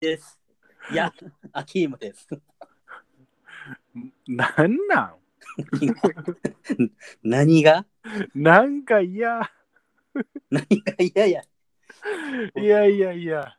[0.00, 0.40] です。
[0.90, 1.12] いや、
[1.52, 2.26] アキームです。
[4.26, 5.16] なんなん？
[7.22, 7.86] 何が？
[8.34, 9.40] なんか嫌。
[10.50, 11.42] 何が嫌や？
[12.56, 13.56] いやいやいや。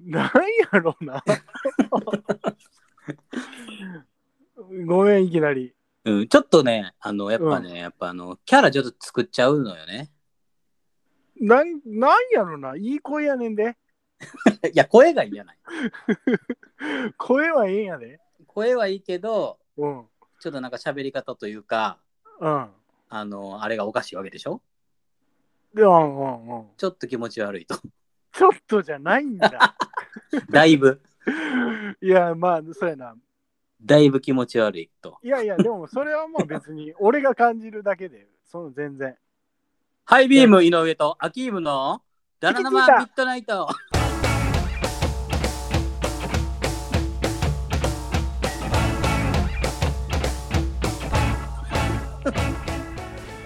[0.00, 0.32] なん
[0.72, 1.22] やろな。
[4.86, 5.72] ごめん、いきなり。
[6.04, 10.10] うん、ちょっとね、あの、やっぱね、やっぱあの、キャラちょっと作っちゃうのよね。
[11.40, 12.76] なんなんやろな。
[12.76, 13.76] いい声やねんで。
[14.72, 15.58] いや、声が いいじゃない。
[17.16, 18.20] 声はええんやで。
[18.46, 20.06] 声はいいけど、うん。
[20.40, 21.98] ちょっとなんか喋り方というか、
[22.40, 22.70] うん。
[23.08, 24.60] あの、あれがおかしいわけでしょ？
[25.74, 26.66] でうんうんうん。
[26.76, 27.76] ちょっと気持ち悪いと。
[28.32, 29.76] ちょっとじゃないんだ。
[30.50, 31.00] だいぶ、
[32.00, 33.14] いや、まあ、そうやな。
[33.82, 35.18] だいぶ気持ち悪いと。
[35.22, 39.16] いやいや、でもそれはまあ別に俺が感じるだけで、その全然。
[40.04, 42.02] ハイビーム井上とアキームの
[42.40, 43.68] ダナナマミッドナイト。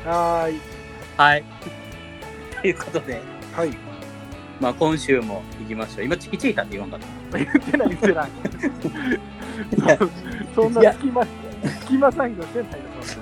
[0.09, 0.61] はーい。
[1.17, 1.45] はい。
[2.63, 3.21] ということで、
[3.55, 3.71] はい。
[4.61, 6.05] まあ今週も行きましょう。
[6.05, 7.39] 今、チキチータって言わんかった。
[7.39, 8.31] 言ってない言ってない。
[10.55, 11.27] そそんな隙間、
[11.81, 12.75] 隙間産業してないい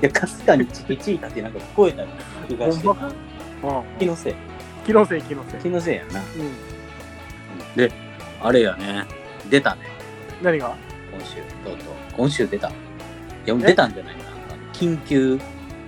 [0.03, 2.05] や、かすかにチキチータってなんか聞こえた
[2.49, 2.73] 気がな。
[2.73, 2.89] して。
[3.99, 4.35] 気のせい。
[4.87, 5.61] 気のせい、気のせい。
[5.61, 6.21] 気のせいやな。
[6.21, 7.77] うん。
[7.77, 7.93] で、
[8.43, 9.05] あれやね。
[9.51, 9.81] 出たね。
[10.43, 10.75] 何が？
[11.13, 11.95] 今週、とうとう。
[12.17, 12.69] 今週出た。
[12.69, 12.73] い
[13.47, 14.37] や、出たんじゃないかな。
[14.73, 15.39] 緊急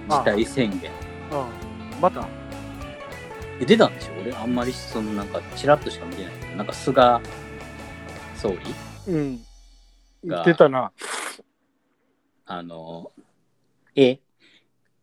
[0.08, 0.90] 事態宣言。
[1.30, 2.00] うん。
[2.00, 2.26] また？
[3.60, 4.12] え出たんでしょ？
[4.22, 7.20] 俺、あんまりそのなんか、ちらっとしか見てないけど、なんか菅
[8.36, 9.12] 総理？
[9.12, 9.40] うん。
[10.26, 10.92] が出たな。
[12.46, 13.12] あの、
[13.94, 14.20] え、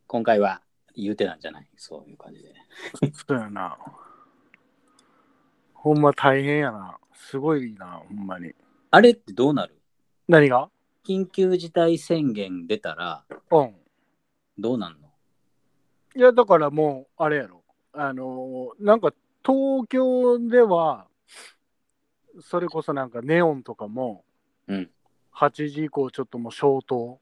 [0.07, 0.61] 今回は
[0.95, 1.67] 言うてたんじゃない？
[1.77, 2.53] そういう感じで。
[3.27, 3.77] そうやな。
[5.73, 6.97] ほんま大変やな。
[7.13, 8.53] すごいな、ほんまに。
[8.91, 9.77] あれってどうなる？
[10.27, 10.69] 何が？
[11.05, 13.75] 緊急事態宣言出たらうん。
[14.57, 14.97] どうなんの？
[16.15, 17.63] いや、だからもう、あれやろ。
[17.93, 19.13] あのーなんか
[19.45, 21.07] 東京では、
[22.41, 24.23] それこそなんかネオンとかも、
[24.67, 24.89] うん
[25.33, 27.19] 8時以降ちょっともう消灯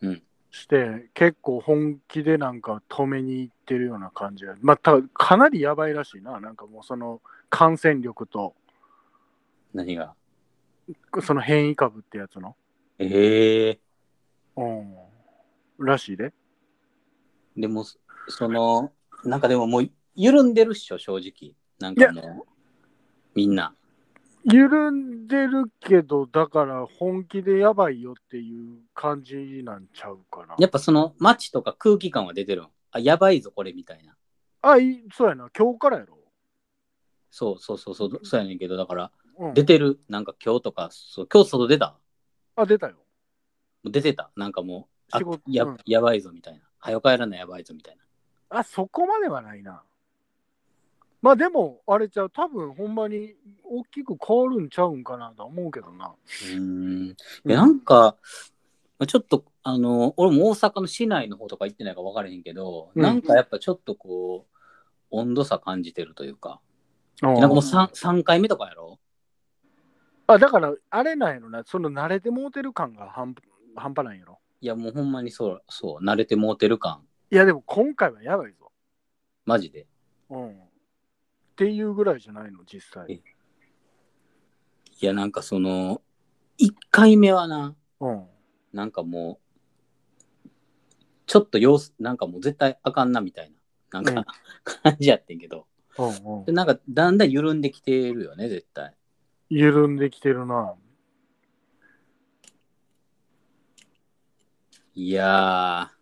[0.00, 6.40] うんして、結構本気でなんか止めに行ってるような感じが、まあ、たかなりやばいらしいな。
[6.40, 7.20] なんかもうその
[7.50, 8.54] 感染力と、
[9.74, 10.14] 何が？
[11.22, 12.56] その変異株ってやつの。
[12.98, 13.80] ええ
[14.56, 14.94] うん。
[15.78, 16.32] らしいで。
[17.58, 17.84] でも、
[18.28, 18.92] その、
[19.24, 21.54] なんかでももう緩んでるっしょ、正直。
[21.80, 22.48] なんかもう、
[23.34, 23.74] みんな。
[24.44, 30.54] 緩んでるけど、だから本気でやばいよっていう感じなんちゃうかな。
[30.58, 34.14] やっぱその街とか空気感は出てるんあ、やばいぞ、これみたいな。
[34.62, 35.50] あ、いそうやな。
[35.56, 36.16] 今日からやろ？
[37.30, 41.98] そうそうそうそう、そうやねんけど、だから、うん、出てる、なんか今日とか、そう今日外出た？
[42.56, 42.94] あ、出たよ。
[43.82, 44.30] もう出てた。
[44.36, 46.60] なんかもう、あ仕事やうんやばいぞみたいな。
[46.78, 48.58] 早帰らないやばいぞみたいな。
[48.58, 49.82] あ、そこまではないな。
[51.20, 53.34] まあでも、あれちゃう、多分ほんまに
[53.64, 56.14] 大きく変わるんちゃうんかなとは思うけどな。
[56.14, 57.06] うーん。
[57.08, 58.16] いや、なんか、
[59.06, 64.56] ちょっと、あの、俺も大阪の市内の方とか行ってないか分からへんけど、うんなんかやっぱちょっとこう、
[65.10, 66.60] 温度差感じてるというか、
[67.22, 69.00] うんなんかもう 3, 3回目とかやろ？
[70.28, 71.64] あ、だから、あれなんやろな。
[71.64, 73.34] その慣れてもうてる感が半
[73.74, 74.38] 半端ないんやろ。
[74.60, 78.72] いや、もうほんまにそう、そう、慣れてもうてる感、いや、でも今回はやばいぞ。
[79.44, 79.86] マジで。
[80.30, 80.50] うん。
[80.50, 80.54] っ
[81.56, 83.12] ていうぐらいじゃないの、実際。
[83.12, 83.22] い
[85.00, 86.00] や、なんかその、
[86.58, 88.26] 1回目はな、うん。
[88.72, 89.40] なんかも
[90.44, 90.48] う、
[91.26, 93.52] ちょっと様子、なんかもう絶対あかんなみたい
[93.90, 94.24] な、なんか、うん
[94.64, 95.66] 感じやってんけど、
[95.98, 98.94] うんうんで、なんかだんだん緩んできてるよね、絶対。
[99.50, 100.74] 緩んできてるな。
[105.00, 105.92] いや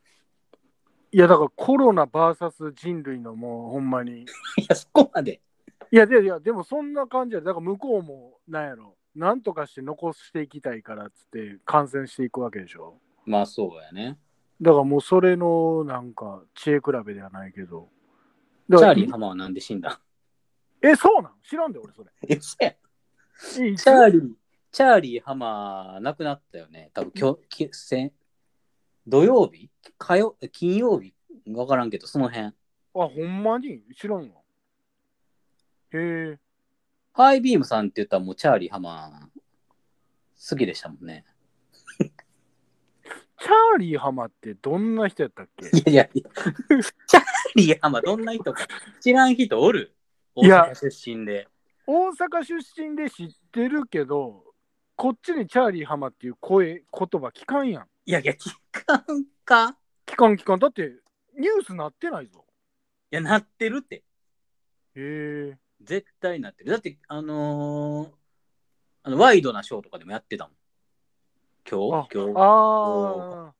[1.12, 4.12] いや、だからコロナ VS 人類のもうほんまに。
[4.12, 4.14] ー、
[4.62, 5.42] いや、そこまで。
[5.90, 7.42] いや、いや、いや、でもそんな感じや。
[7.42, 8.96] だから向こうも、なんやろ。
[9.14, 12.98] なんとかして残していきたいからっつって感染していくわけでしょ。
[13.26, 14.18] まあそうやね。
[14.62, 17.90] だからもうそれのなんか知恵比べではないけど。
[18.70, 20.00] チだからャーリー浜はなんで死んだ？
[20.80, 21.32] え、そうなん？
[21.42, 22.10] 知らんで俺それ。
[22.28, 22.74] え、そや。
[23.42, 24.32] チャーリー、
[24.72, 26.90] チャーリー浜亡くなったよね。
[26.94, 28.12] 多分今日、きせん
[29.06, 29.70] 土曜日？
[29.98, 30.36] 火曜？
[30.52, 31.14] 金曜日？
[31.54, 32.46] わからんけど、その辺。
[32.46, 32.52] あ、
[32.92, 33.82] ほんまに？
[33.96, 34.40] 知らんわ。
[35.92, 36.38] へえ。
[37.12, 39.30] ハイビームさんって言ったらもうチャーリー浜
[40.50, 41.24] 好きでしたもんね。
[41.98, 45.66] チャーリー浜ってどんな人やったっけ？
[45.90, 46.30] いやいや、いや
[47.06, 47.22] チャー
[47.54, 48.66] リー浜どんな人か
[49.00, 49.94] 知らん人おる？
[50.34, 51.48] 大阪出身で。
[51.86, 54.42] 大阪出身で知ってるけど、
[54.96, 57.88] こっちにチャーリー浜っていう声、言葉聞かんやん。
[58.06, 59.76] いやいや、聞かんか
[60.06, 60.58] 聞かん聞かん。
[60.60, 60.96] だって、
[61.36, 62.44] ニュースなってないぞ。
[63.10, 63.96] いや、なってるって。
[63.96, 64.02] へ
[64.94, 65.58] え。
[65.82, 66.70] 絶対なってる。
[66.70, 68.10] だって、あのー
[69.02, 70.54] あのワイドなショーとかでもやってたもん。
[71.68, 72.14] 今あ日？
[72.16, 73.54] 今日ああ。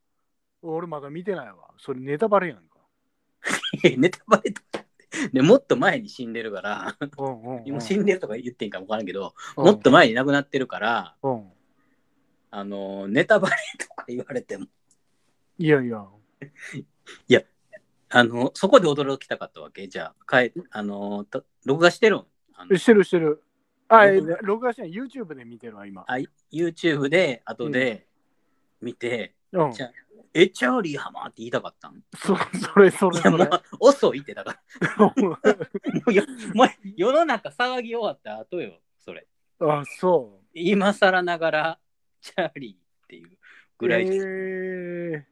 [0.63, 1.71] 俺まだ見てないわ。
[1.79, 2.79] それネタバレやんか。
[3.97, 4.85] ネタバレとか
[5.33, 7.63] でもっと前に死んでるから、うんうん、うん。
[7.65, 11.53] 今死んでるとか言ってんかもわからんけど、うんもっと前に亡くなってるから、うん。
[12.51, 14.67] あのーネタバレとか言われても、
[15.59, 16.07] いやいや。
[18.09, 22.27] あのそこで驚きたかったわけじゃあ、かえあのーと録画してるん？
[22.79, 23.43] してるしてる。
[23.89, 24.93] あ、え録画してない。
[24.93, 26.05] YouTube で見てるわ、今。
[26.07, 26.15] あ
[26.53, 28.07] YouTube で後で
[28.81, 29.73] 見て、うん。
[29.73, 29.93] じゃあ
[30.35, 32.03] え、チャーリー浜って言いたかったん？
[32.15, 33.51] そそれそれいや、そもれう。
[33.81, 34.61] 遅いってだか
[34.99, 35.07] ら。
[35.17, 35.39] も
[36.07, 36.23] うよ
[36.55, 39.27] もう世の中騒ぎ終わった後よ、それ。
[39.61, 41.81] あ、そ今更ながら、
[42.21, 43.36] チャーリーっていうう。
[43.79, 44.27] ぐらいえです。
[44.27, 45.23] ー、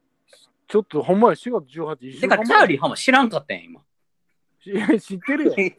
[0.69, 2.20] ちょっとほんまや4月18日。
[2.20, 3.81] てか、チャーリー浜知らんかったんや、今。
[4.67, 5.55] ー知ってるよ。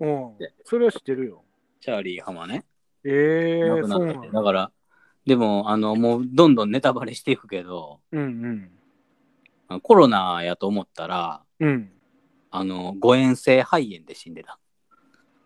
[0.00, 0.36] うん。
[0.64, 1.44] それは知ってるよ。
[1.80, 2.64] チャーリー浜ね。
[3.04, 4.38] えー、亡くなったってそうなんだ。
[4.40, 4.72] だから、
[5.26, 8.70] でも、あの、もうどんどんネタバレしていくけど、うん
[9.68, 11.68] あのコロナやと思ったら、うん。
[11.68, 11.92] うん。
[12.50, 14.58] あの、誤嚥性肺炎で死んでた。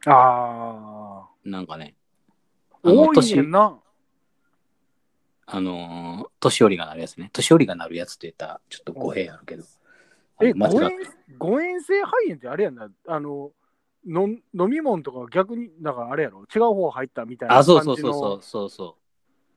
[0.07, 1.29] ああ。
[1.45, 1.95] なんかね、
[2.83, 3.79] 多いねんな。
[5.47, 7.31] あのー、年寄りがなるやつね。
[7.33, 9.65] 年寄りがなるやつって言ったら、ちょっと語弊あるけど。
[10.41, 10.73] え、間違っ
[11.39, 12.89] 誤嚥性肺炎ってあれやんな。
[13.07, 13.53] あの、
[14.07, 16.45] の飲み物とか逆に、だからあれやろ？
[16.55, 18.97] 違う方入ったみたいなあ、そう感じのそうそうそうそうそ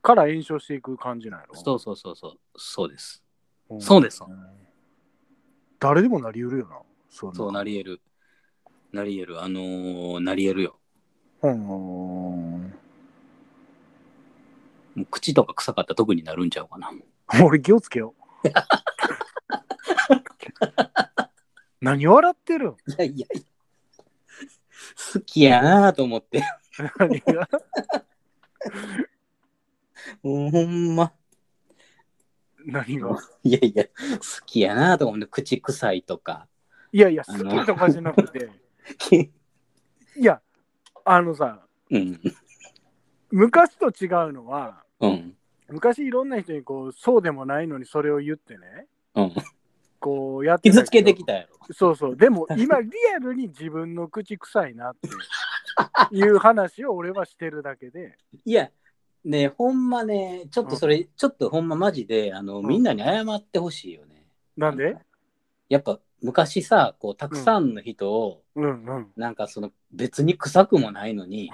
[0.02, 1.54] から炎症していく感じなんやろ？
[1.54, 1.58] う。
[1.58, 2.38] そうそうそうそう。
[2.58, 3.24] そうです。
[3.70, 4.24] うんそうです
[5.80, 6.80] 誰でもなりうるよな。
[7.10, 7.74] そうそうなり。
[7.74, 8.02] り得る。
[8.94, 9.44] なり得る。
[9.44, 10.80] あのー、なり得るよ。
[11.44, 12.74] うん。
[14.98, 16.92] もう口とか臭かったら特になるんちゃうかな。
[17.46, 18.50] 俺気をつけよう。
[21.80, 22.72] 何笑ってるん？
[22.72, 23.28] いやいやいや。
[25.14, 26.44] 好きやなと思って。
[26.98, 27.48] 何が？
[30.24, 31.14] もうほんま。
[32.66, 33.20] 何が？
[33.44, 33.92] いやいや、好
[34.48, 35.28] きやなと思って。
[35.28, 36.48] 口臭いとか。
[36.92, 38.50] いやいや、好きとかじゃなくて、
[40.18, 40.42] いや、
[41.06, 42.20] あのさ、うん。
[43.30, 45.34] 昔と違うのは、うん。
[45.70, 49.34] 昔いろんな人にこう、そうでもないのにそれを言ってね、うん。
[50.00, 51.74] こうやってた傷つけてどきたやろ。
[51.74, 52.16] そうそう。
[52.16, 58.18] でも今リアルに自分の口臭いなっていう話を俺はしてるだけで。
[58.46, 58.70] いや、
[59.26, 64.26] ねほんまね、ちょっとそれ、ちょっとほんまマジで、あの、んみんなに謝ってほしいよね。
[64.56, 64.96] なんで？
[65.68, 69.12] やっぱ昔さ、こう、たくさんの人を、うんうん。
[69.16, 71.52] なんかその別に臭くもないのに、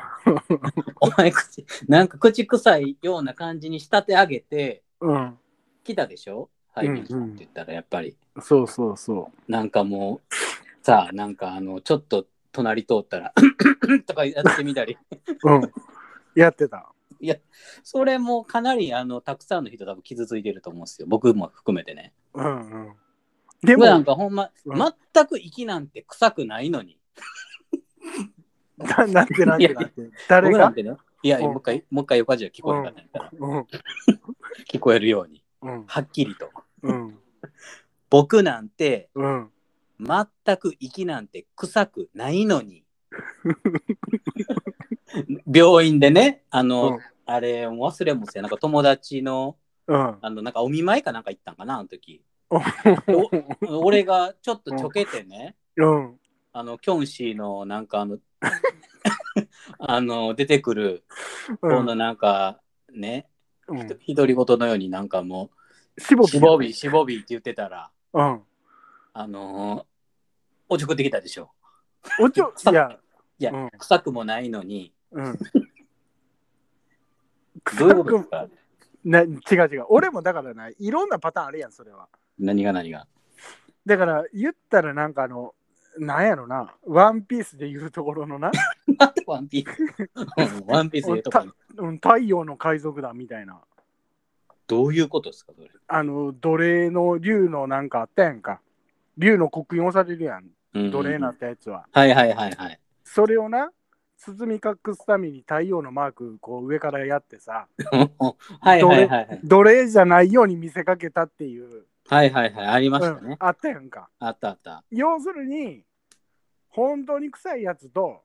[1.01, 5.37] お前口、なんか口臭いような感じに仕立て上げてうん。
[5.83, 6.49] きたでしょ？
[6.73, 10.35] はい、うんって言ったらやっぱり、そうそうそなんかもう、
[10.81, 13.33] さあ、なんかあの、ちょっと隣通ったら、
[14.07, 14.97] とかやってみたり、
[15.43, 15.51] う。
[15.51, 15.71] うん。
[16.35, 16.89] やってた。
[17.83, 21.07] それもかなりあの、たくさんの人多分傷ついてると思うんですよ。
[21.07, 22.13] 僕も含めてね。
[22.33, 22.93] うんうん。
[23.63, 26.97] でも、なんかほんま、うん全く息なんて臭くないのに。
[28.77, 30.09] ななんてなんてなんて。
[30.27, 30.51] 誰が？
[30.51, 33.67] 僕なんてね、いや、うんもう一回、もう一回横じゃ聞こえるかうん
[34.69, 36.49] 聞こえるように、うんはっきりと。
[36.81, 37.19] うん
[38.09, 39.49] 僕なんて、うん。
[39.99, 42.83] 全く息なんて臭くないのに。
[45.51, 49.55] 病院でね、あの、うんあれ、忘れもせん、なんか友達の、
[49.87, 50.17] うん。
[50.21, 52.21] あの、なんかお見舞いかなんか行ったんかな、あの時。
[53.69, 56.19] 俺がちょっとちょけてね、うん。
[56.51, 58.19] あの、キョンシーの、なんかあの、
[59.79, 61.03] あの、出てくる、
[61.61, 62.59] このなんか、
[62.93, 63.27] ね、
[63.67, 63.87] うん。
[63.87, 65.49] 独り言のようになんかも
[65.97, 68.43] う、しぼしぼび、しぼびって言ってたら、うん。
[69.13, 69.85] あのー、
[70.69, 71.51] おちょくってきたでしょ。
[72.19, 72.99] おちょ、 いや、
[73.39, 75.37] いや、うん臭くもないのに、うん。
[77.79, 78.47] どういうことですか？
[79.03, 79.85] な違う違う。
[79.89, 82.07] 俺もだからな、いろんなパターンあるやん、それは。
[82.39, 83.07] 何が何が？
[83.85, 85.53] だから、言ったらなんかあの、
[85.99, 88.51] なんやろな、ワンピースで言うところのな、
[88.97, 93.59] なんでワンピースうんワンピースで言うとこにうん、太陽の海賊団みたいな。
[94.65, 95.69] どういうことですかそれ？
[95.87, 98.61] あの、奴隷の竜のなんかあったやんか。
[99.17, 101.85] 竜の刻印押されるやん、うん奴隷なったやつは。
[101.91, 102.79] はいはいはいはい。
[103.03, 103.71] それをな、
[104.17, 107.67] 包み隠すために太陽のマーク、こう上からやってさ、
[108.61, 109.39] はいはいはいはい。
[109.43, 112.67] 奴隷じゃないように見せかけたっていう、はいはいはい。
[112.67, 113.19] ありましたね。
[113.23, 114.09] うんあったやんか。
[114.19, 114.83] あったあった。
[114.91, 115.83] 要するに、
[116.69, 118.21] 本当に臭いやつと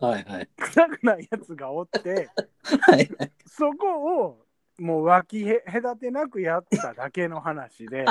[0.00, 0.48] はいはい。
[0.56, 2.28] 臭くないやつがおって
[2.80, 3.32] はいはい。
[3.46, 4.44] そこを
[4.78, 8.04] もう分きへ隔てなくやっただけの話で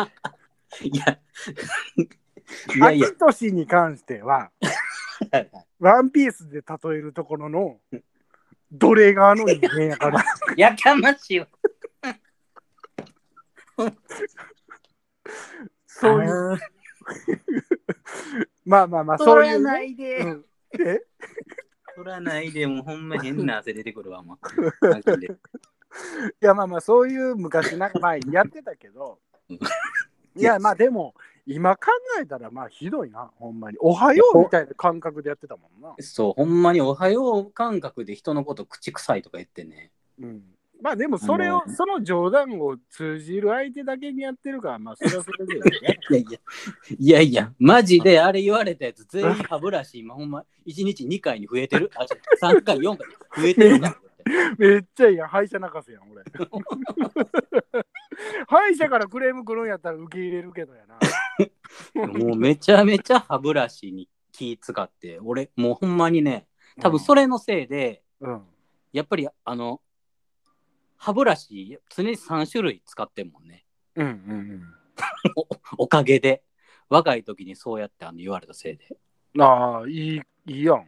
[0.81, 1.19] いや、
[2.75, 7.77] いやいや、秋年に関してははいはいワンピースで例えるところの
[8.71, 10.23] 奴隷側の人間やから
[10.55, 11.47] やかましいわ。
[15.87, 16.53] そういう。
[16.53, 16.59] う。
[18.65, 20.17] まあまあまあそういうね、ないで。
[20.19, 20.45] うん。
[20.71, 21.05] で
[21.95, 24.37] そ らないで、もうほんま変な汗出てくるわ、もう。
[25.23, 25.27] い
[26.39, 29.19] やまあまあそういう昔なんか前やってたけど。
[29.49, 29.59] うん。
[30.35, 30.57] いや。
[30.59, 31.13] まあでも
[31.45, 33.77] 今考えたらまあひどいなほんまに。
[33.79, 39.91] おはようみたいな感覚でやってたもんな、そう、ほんまにおはよう感覚で人のこと口臭いとか言ってね。
[40.19, 40.52] うん、
[40.83, 45.99] まあでもそれをうんその冗談を通じる相手だけにやってるからまあそれはそれでいいよね。
[46.11, 46.39] いやいや、
[46.99, 51.89] いやいや、マジであれ言われたやつ全員歯ブラシ、今ほんま1日2回に増えてる。
[51.95, 52.05] あ、
[52.45, 53.07] 3回、4回
[53.43, 53.95] 増えてるな。
[54.59, 55.27] めっちゃいいやん。
[55.29, 56.23] 歯医者泣かせやん俺。
[58.47, 60.99] 歯医者からクレーム来るんやったら受け入れるけどやな。
[62.07, 66.45] もうめちゃめちゃ歯ブラシに気使って、俺、もうほんまにね、
[66.81, 68.43] 多分それのせいで、うん。
[68.91, 69.81] やっぱりあの、
[71.03, 73.65] 歯ブラシ、常に3種類使ってんもんね。
[73.97, 74.63] うんうん
[75.77, 76.43] おかげで。
[76.87, 78.87] 若い時にそうやってあの言われたせいで。
[79.35, 80.87] うんああいいいいやん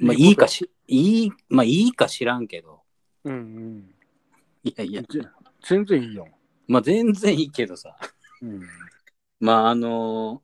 [0.00, 2.80] まあいいかし、いい、まあいいか知らんけど。
[3.24, 3.94] うんうん
[4.64, 5.20] いやいや、ぜ
[5.68, 6.26] 全然いいよ。
[6.66, 7.94] まあ全然いいけどさ。
[8.40, 8.62] うん。
[9.38, 10.40] まああの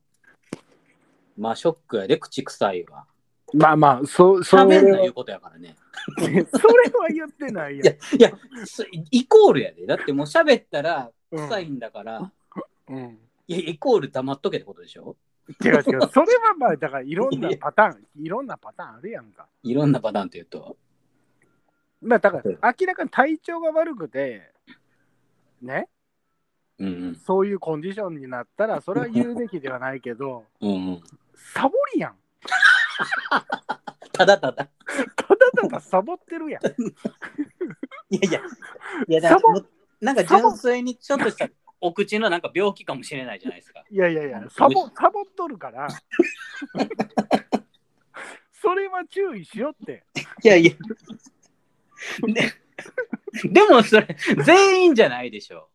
[1.35, 3.07] まあショックやで、口臭いわ。
[3.53, 5.75] まあまあ、そう、それは喋んないうことやからね。
[6.17, 7.85] それは言ってないやん。
[7.85, 8.31] いや、いや、
[8.65, 9.85] そイコールやで。
[9.85, 12.31] だってもう喋ったら臭いんだから、
[12.87, 13.19] うん。
[13.47, 15.15] いや、イコール黙っとけってことでしょ？
[15.63, 15.83] 違う違う。
[15.83, 19.47] それはまあ、だからいろんなパターン、いろんなパターンあるやんか。
[19.63, 20.77] いろんなパターンって言うと。
[22.01, 24.51] まあ、だから明らかに体調が悪くて、
[25.61, 25.89] ね、
[26.77, 27.15] うんうん。
[27.15, 31.01] そういうコンディションになったら、それは言うべきではないけど、うんうん。
[31.53, 32.15] サボりやん。
[34.11, 34.69] ただただ。
[35.15, 36.63] ただただサボってるやん。
[38.09, 38.41] いやいや、
[39.07, 39.69] いやだサボもう
[40.01, 41.49] なんか純粋にちょっとした
[41.81, 43.83] お口のなんか病気かもしれないじゃないですか。
[43.89, 45.87] いやいやいや、サボサボっとるから、
[48.53, 50.03] それは注意しよって。
[50.43, 50.73] いやいや。
[52.27, 52.53] で
[53.43, 54.15] でもそれ、
[54.45, 55.69] 全員じゃないでしょ。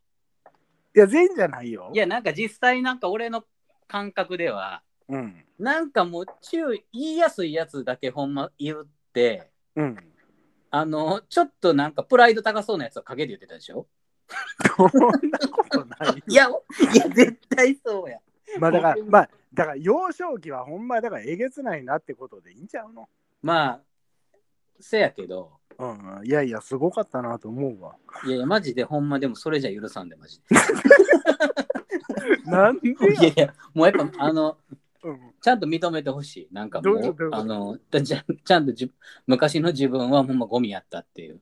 [0.94, 1.90] いや、全員じゃないよ。
[1.92, 3.44] いや、なんか実際なんか俺の
[3.88, 5.44] 感覚では、うん。
[5.58, 9.96] なんかもう注意、言いやすいやつだけほんま言って、うん。
[10.70, 13.86] あの、ちょっとなんかプライド高そうなやつは陰で言ってたでしょ？
[14.76, 16.22] そんなことない。
[16.26, 18.18] いや、いや、絶対そうや。
[18.58, 23.08] まあだから、まあ、だから幼少期はほんまだからえげつないなってことでいいんちゃうの？
[23.42, 23.80] まあ、
[24.80, 27.96] せやけど、うん、いやいや、すごかったなと思うわ。
[28.26, 30.44] いやいや、マジでほんまでもそれじゃ許さんで、マジで。
[32.50, 34.78] なんでいやいや、もうやっぱ、あの、うん、
[35.40, 36.54] ちゃんと認めてほしい。
[36.54, 38.92] なんかもう、あの、だちゃちゃんとじ
[39.26, 41.40] 昔の自分はほんまゴミやったっていう。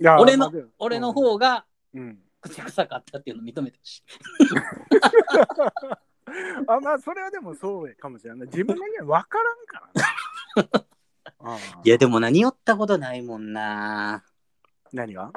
[0.00, 2.18] いや俺の俺の方がうん。
[2.40, 4.04] 口臭かったっていうのを認めてほしい。
[6.66, 8.48] あまあ、それはでもそうかもしれない。
[8.48, 10.86] 自分のには分からんからね。
[11.84, 14.24] いや、でも何言ったことないもんな。
[14.92, 15.32] 何が？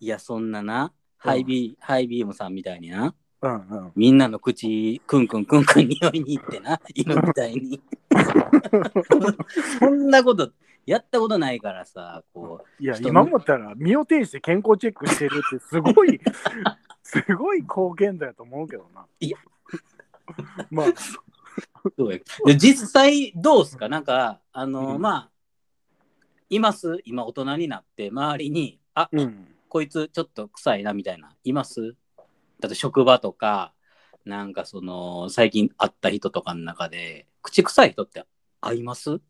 [0.00, 3.92] いや、そんなな、うんハイビー、ハイビームさんみたいにな、うんうん。
[3.94, 7.80] みんなの口、クンクンクンクン匂いに行ってな、 犬みたいに。
[9.78, 10.52] そんなこと
[10.86, 16.20] やったことないからさ、こいや、今思ったら身を挺して健康チェックしてるってすごい、
[17.02, 19.06] すごい貢献だよと思うけどな。
[19.20, 19.38] いや。
[20.70, 20.92] まあ、う、
[21.96, 23.88] どうやで実際どうすか？
[23.88, 25.30] なんか、あの、うんまあ、
[26.50, 27.00] います？
[27.04, 29.54] 今大人になって、周りに、あ、うん。
[29.68, 31.94] こいつちょっと臭いなみたいな、います？
[32.60, 33.72] だって職場とか、
[34.24, 38.24] なんかその、最近会った人とかの中で、口臭い人って
[38.60, 39.20] 会います？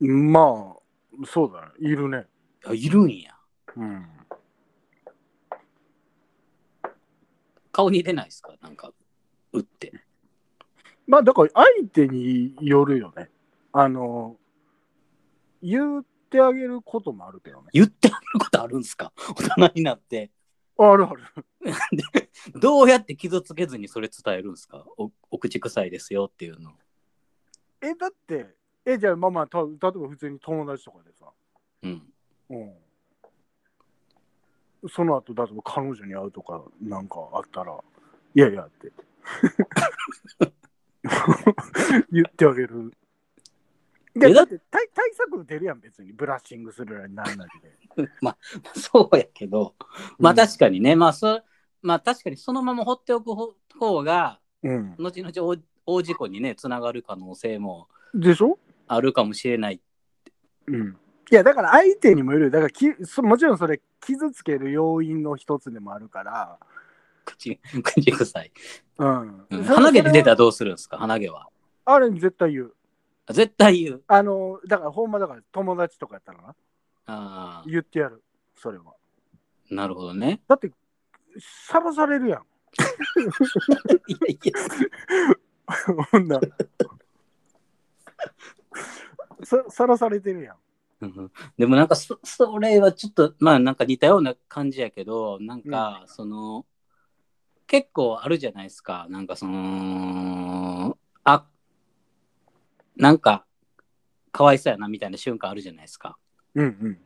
[0.00, 1.72] まあ、そうだね。
[1.78, 2.26] いるね。
[2.64, 3.36] あいるんや。
[3.76, 4.06] うん。
[7.72, 8.54] 顔に出ないですか？
[8.62, 8.92] なんか、
[9.52, 9.92] 打って。
[11.06, 13.30] まあ、だから相手によるよね。
[13.72, 14.36] あの、
[15.62, 17.68] 言ってあげることもあるけどね。
[17.72, 19.12] 言ってあげることあるんすか？
[19.56, 20.30] 大人になって。
[20.78, 21.22] あるある。
[22.60, 24.84] どうやって傷つけずにそれ伝えるんですか？
[24.98, 26.72] おお口臭いですよっていうの。
[27.80, 28.54] え、だって、
[28.84, 31.32] え、じゃあ、まあまあ、た例えば普通に友達とかでさ、
[31.82, 32.12] うん。
[32.50, 32.74] うん。
[34.88, 37.82] その後、例えば彼女に会うとかなんかあったら、
[38.34, 38.92] いやいやって。
[42.12, 42.92] 言ってあげる
[44.18, 46.12] だだって対対策出るやん、別に。
[46.12, 48.08] ブラッシングするなりなんなりで。
[48.80, 49.74] そうやけど、
[50.18, 51.42] まあうん確かにね、まあそ、
[51.82, 54.94] まあ確かにそのまま放っておく方方が、うん。
[54.98, 58.58] 後々大大事故にね、つながる可能性もでしょ？
[58.88, 59.80] あるかもしれない。
[60.66, 60.96] うん。
[61.30, 62.50] いや、だから相手にもよる。
[62.50, 66.58] だからきそ、もちろんそれ、傷つける要因の一つでもあるから。
[67.24, 68.52] 口、口臭い。
[68.98, 69.46] うん。
[69.50, 70.98] 鼻毛で出たらどうするんですか？
[70.98, 71.48] 鼻毛は。
[71.84, 72.74] あれ絶対言う。
[73.28, 74.02] 絶対言う。
[74.06, 76.48] あの、だからほんまだから友達とかやったらな。
[76.48, 76.54] あ
[77.06, 78.22] あ、言ってやる。
[78.56, 78.94] それは。
[79.70, 80.40] なるほどね。
[80.48, 80.70] だって、
[81.40, 82.42] さらされるやん。
[84.06, 84.52] いやいや、
[86.10, 86.48] ほんなら
[89.44, 90.56] ささらされてるやん。
[91.02, 96.64] うんでもなんかそそれはちょっとまあなんか似たような感じやけどなんかその、
[97.66, 101.46] 結構あるじゃないですかなんかそのあ
[102.96, 103.44] なんか
[104.32, 106.16] かわいそうやなみたいな瞬間あるじゃないですか
[106.54, 106.98] うんうん。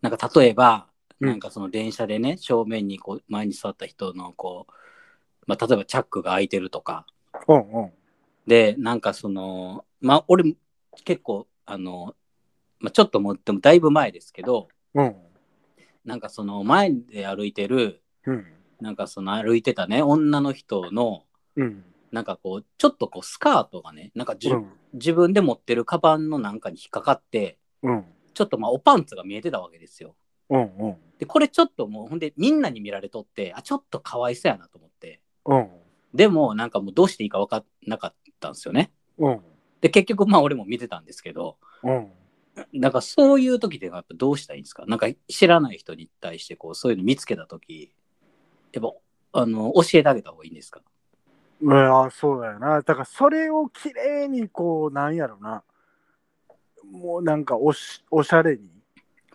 [0.00, 0.88] なんか例えば、
[1.20, 4.72] うんなんかその電車でね正面にこう前に座った人のこう、
[5.46, 7.06] まあ、例えばチャックが開いてるとか
[7.48, 7.90] うんうん。
[8.46, 10.54] でなんかそのまあ俺
[11.06, 12.14] 結構あの、
[12.80, 15.16] まあ、ちょっともうでもだいぶ前ですけどうん。
[16.04, 18.46] なんかその前で歩いてるうん。
[18.82, 21.24] なんかその歩いてたね女の人の
[21.56, 21.82] うん。
[22.12, 24.66] なんかこうちょっとこうスカートがねなんかじゅ、うん。
[24.96, 28.04] 自分で持ってるカバンのなんかに引っかかってうん。
[28.34, 30.14] ちょっとまあおパンツが見えてたわけですよ。
[30.50, 30.60] うん。
[30.78, 30.96] うん。
[31.18, 35.68] でこれちょっともうほんでみんなに見られとってあちょっとかわいそうやなと思ってうん。
[36.12, 38.90] でもなんかもうどうしていいか分かんなかったんですよね。
[39.18, 39.40] うん。
[39.80, 42.08] で結局まあ俺も見てたんですけどうん。
[42.72, 44.84] なんかそういう時ってやっぱどうしたらいいんですか？
[44.86, 47.92] なんか知らない人に対してこうそういうの見つけた時
[48.72, 48.82] やっ
[49.32, 50.80] ぱあの教えてあげた方がいいんですか？
[51.62, 52.82] いや、そうだよな。
[52.82, 55.62] だから、それをきれいに、こう、なんやろな。
[56.90, 58.68] もうなんかおし、おしゃれに。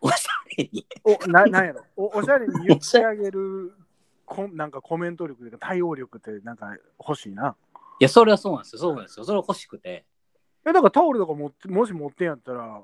[0.01, 0.85] おしゃれに？
[1.03, 1.85] お、ななんやろ。
[1.97, 3.73] おおしゃれに言ってあげる、
[4.25, 7.55] こなんかコメント力というか、対応力ってなんか欲しいな。
[7.99, 8.81] いや、それはそうなんですよ。
[8.81, 9.25] そうなんですよ。
[9.25, 10.05] それは欲しくて。
[10.65, 12.81] え、だからタオルとか持って、もし持ってんやったら、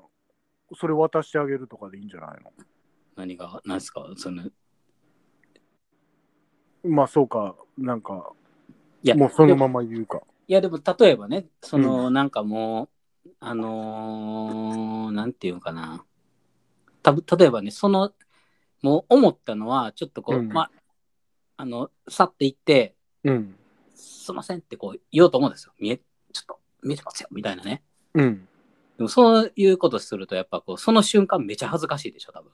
[0.74, 2.52] それ渡してあげるとかでいいんじゃないの？
[3.16, 4.06] 何が、何ですか？
[4.16, 4.52] その、い
[6.84, 8.32] まあそうか、なんか、
[9.02, 10.22] や、もうそのまま言うか。
[10.46, 12.88] いや、でも例えばね、その、なんかも
[13.26, 16.04] う、あのーなんていうのかな。
[17.02, 18.12] たぶ例えばね、その、
[18.82, 20.70] もう思ったのは、ちょっとこう、うんまあ、
[21.56, 23.54] あの、去っていって、うん。
[23.94, 25.72] すいませんってこう言おうと思うんですよ。
[25.78, 26.00] 見え、
[26.32, 27.82] ちょっと見えてますよ、みたいなね。
[28.14, 28.48] うん。
[28.96, 32.52] でもそういうことすると、やっぱこう、その瞬間めちゃ恥ずかしいでしょ、多分。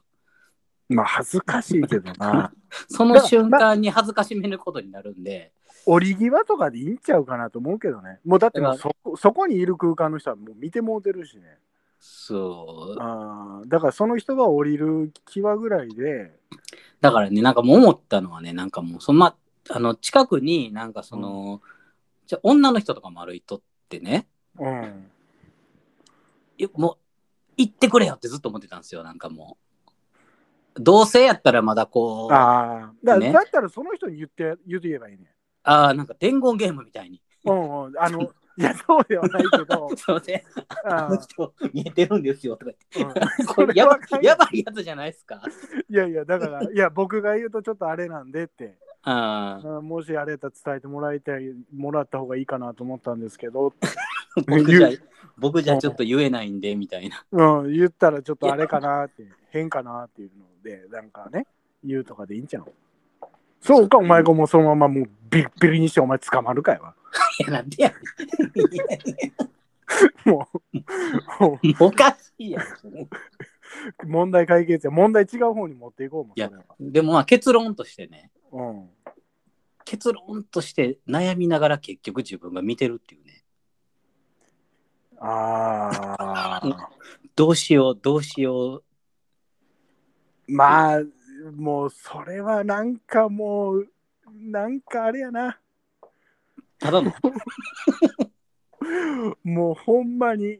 [0.89, 2.51] まあ恥ずかしいけどな。
[2.89, 5.53] その瞬間に恥ずかしめることになるんで、
[5.85, 8.19] 折り際とかでいいんちゃうかなと思うけどね。
[8.25, 11.57] もうだってもうそそこにいる空間の人はもう見てもうてるしね。
[11.99, 13.01] そう。
[13.01, 16.31] あーだからその人が降りる際ぐらいで、
[17.01, 19.35] だからね、なんかもう思ったのはね、なんかもう、そのま、
[19.69, 21.61] あの、近くになんかその、
[22.27, 24.27] じゃ女の人とかも歩いとってね、
[24.59, 25.07] うん。
[26.57, 26.97] いもう、
[27.57, 29.57] 行ってくれよってずっと思ってたんですよ、なんかも
[30.77, 30.81] う。
[30.81, 35.34] 同性やったらまだこう、あああ、だ,、ねだったらその人に言って言って言えばいいね。
[35.65, 37.21] あー、なんか伝言ゲームみたいに。
[37.45, 37.93] うんうん。
[37.97, 38.21] あの、
[38.57, 40.41] いや、そうではないけど、すいません、
[40.85, 43.19] ああの人見えてるんですよとか言って。
[43.19, 43.45] ーうん。
[43.47, 43.97] こそれやば
[44.51, 45.41] いやつじゃないですか。
[45.89, 49.77] いやいや、だから、いや、僕が言うとちょっとあれなんでって、あー。
[49.77, 53.73] あもしあれやったら伝えてもらいたい、もらった方がいいかなと思ったんですけど、
[54.47, 54.89] 僕じゃ、
[55.37, 57.25] 僕じゃちょっと言えないんで、みたいな。
[57.31, 61.45] うん、言ったらちょっとあれかなって、変かなっていうので、なんかね、
[61.83, 62.65] 言うとかでいいんちゃう？
[63.65, 66.93] そうか、お前がもうそのままもうビリビリにしてお前捕まるかいわ。
[67.39, 67.91] いや、なんでや
[70.23, 72.63] もう、もねんおかしいやん。
[72.63, 73.09] う
[74.05, 76.65] 問題解決や、問題違う方に持っていこうもん、いやそれは。
[76.79, 78.89] でもまあ結論としてね、うん。
[79.83, 83.43] 結論として悩みながら結局自分が見てるっていうね。
[85.19, 86.89] ああ、
[87.35, 88.83] どうしよう、どうしよう。
[90.47, 90.99] まあ、
[91.51, 93.87] もうそれはなんかもう、
[94.31, 95.59] なんかあれやな。
[96.79, 97.13] ただの、
[99.43, 100.59] もうほんまに、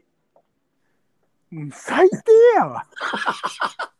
[1.52, 2.15] うん最低
[2.56, 2.88] やわ。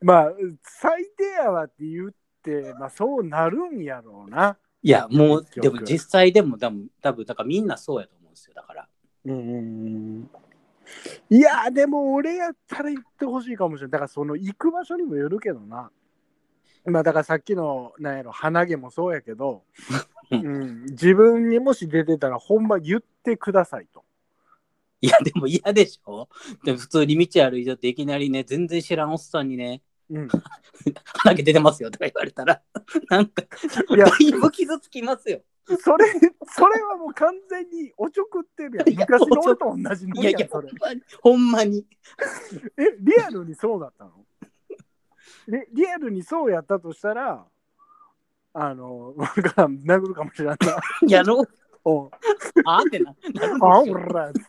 [0.00, 4.58] まあ、最低やわって言って、まあそうなるんやろうな。
[4.82, 8.54] いや、もう、でも実際でも多分、多分、だからみんなそうやと思うんですよ。
[8.54, 8.88] だから。
[9.24, 10.30] うん。
[11.30, 13.90] いや、でも俺やったら言ってほしいかもしれない。
[13.92, 15.90] だからその行く場所にもよるけどな。
[16.86, 19.62] まあだからさっきの、なんやろ、鼻毛もそうやけど、
[20.30, 24.04] ううん、自分にもし出てたらほんま言ってくださいと。
[25.00, 26.28] いや、でも嫌でしょ
[26.64, 30.28] でも普通に道歩いてっていきなりね、全然知らんおっさんにね、うん。
[31.22, 32.62] 鼻毛出てますよ とか言われたら、
[33.08, 35.42] なんか、いやだいぶ傷つきますよ。
[35.66, 36.04] それ、
[36.46, 38.88] それはもう完全におちょくってるやん。
[38.90, 40.78] いや昔の俺と同じのいやいや、やんそれほん。
[40.80, 41.86] まに、ほんまに。
[42.76, 44.26] え、リアルにそうだったの？
[45.48, 47.46] でリアルにそうやったとしたら、
[48.52, 51.08] あの、なんか殴るかもしれないな。
[51.08, 51.48] やろう。
[51.86, 52.10] おう
[52.64, 53.14] あーってな
[53.60, 54.40] あ、ょおらって。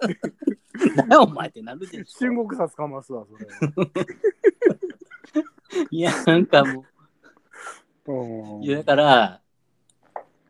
[1.07, 2.05] なお前ってなるでしょ。
[2.05, 3.53] 中国札かますわ、それは。
[5.91, 6.85] いや、なんかも
[8.61, 9.41] ういや、だから、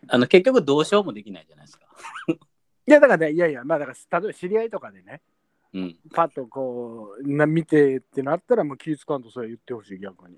[0.07, 1.85] あの、結局どうしようもできないじゃないですか。
[2.87, 5.21] いや、だからね、いやいや、まあ、だから、例えば知り合いとかでね、
[5.73, 5.95] うん。
[6.13, 10.37] パッとこう、な見てってなったら、もう気ぃつかんとそれ言ってほしい、逆に。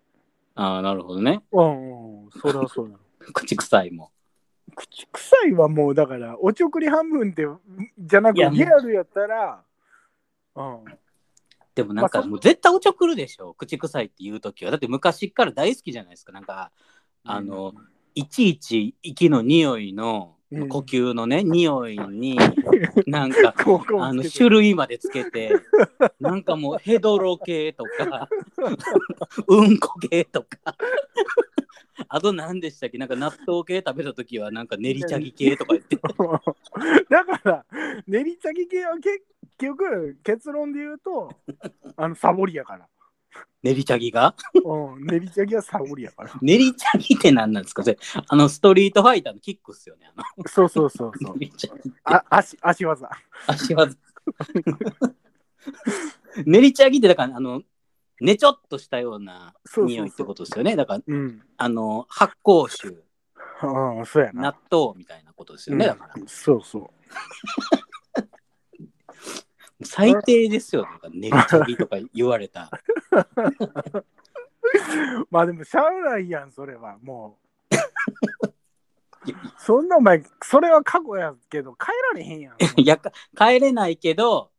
[0.56, 1.43] ああ、なるほどね。
[1.52, 3.00] うん、うん、それはそうなの。
[3.34, 4.12] 口臭いも。
[4.76, 7.45] 口臭いはもう、だから、おちょくり半分って、
[8.00, 9.63] じゃなく、いやリアルやったら、
[10.56, 10.86] うん。
[11.77, 13.53] でもなんかもう絶対おちょくるでしょ。
[13.53, 14.71] 口臭いって言うときは。
[14.71, 16.31] だって昔から大好きじゃないですか。
[16.31, 16.71] なんか、
[17.23, 17.71] あの、
[18.15, 20.69] いちいち息の匂いの、うん。
[20.69, 22.35] 呼吸のね、匂いに、
[23.05, 23.53] なんか、
[23.99, 25.51] あの種類までつけて、
[26.19, 28.27] なんかもう ヘドロ系とか、
[29.47, 30.75] うんこ系とか、
[32.07, 32.97] あと何でしたっけ？
[32.97, 35.97] なんか納豆系食べた時はなんか練り茶ぎ系とか言って、
[37.07, 37.65] だから、
[38.07, 39.21] 練り茶ぎ系は結
[39.57, 41.31] 局、結論で言うと、
[41.97, 42.87] あの、サボりやから。
[43.63, 44.35] 練り茶ぎが？
[44.63, 46.31] うん、練り茶ぎはサボりやから。
[46.41, 47.83] 練り茶ぎって何なんですか？
[47.83, 50.11] それあのストリートファイターのキックっすよね。
[50.15, 51.35] あのそうそうそうそう
[52.03, 53.09] あ足足技。
[53.47, 53.97] 足技。
[56.45, 57.63] 練り茶ぎってだからあの
[58.21, 60.75] ねちょっとしたようなそうそうそう匂いってことですよね。
[60.75, 61.43] だからうん。
[61.57, 62.95] あの発酵酒、
[63.61, 64.41] ああ、そうやな。
[64.43, 65.87] 納豆みたいなことですよね。
[65.87, 66.89] だからうんそうそう。
[69.83, 70.83] 最低ですよ。
[70.83, 72.69] なんか練り茶ぎとか言われた。
[75.29, 76.97] まあでも、しゃあないやん、それは。
[77.01, 77.47] もう。
[79.57, 82.55] そんなお前、それは過去やけど、変えられへんやん。
[82.79, 84.51] い やか帰れないけど、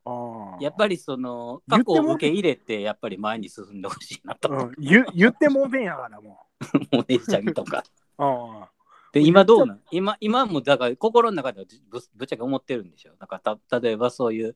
[0.61, 4.51] やっぱりその過去を受け入れて、やっぱり前に進んでほしいなと。
[4.51, 6.47] うん、言言ってもうてんやから、も
[6.93, 7.83] もう練り茶ぎとか。
[9.13, 9.81] で、今どうなん？
[9.91, 13.13] 今、今もだから心の中ではぶぶっちゃけ思ってるんでしょ？
[13.19, 14.55] だからた例えばそういう、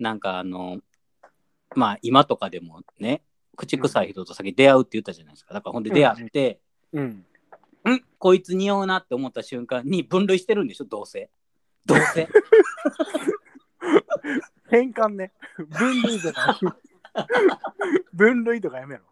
[0.00, 0.80] なんかあの、
[1.76, 3.22] まあ今とかでもね、
[3.56, 5.54] 口臭い人と先出会うって言ったじゃないですか。
[5.54, 6.58] だからほんで出会って、
[6.92, 7.04] うん。
[7.04, 7.24] ん
[8.18, 11.30] こいつ匂うなって思った瞬間に分類してるんでしょ、どうせ。
[11.84, 12.28] どうせ。
[14.70, 15.32] 変換ね。
[15.68, 16.58] 分類とか。
[18.12, 19.02] 分類とかやめろ。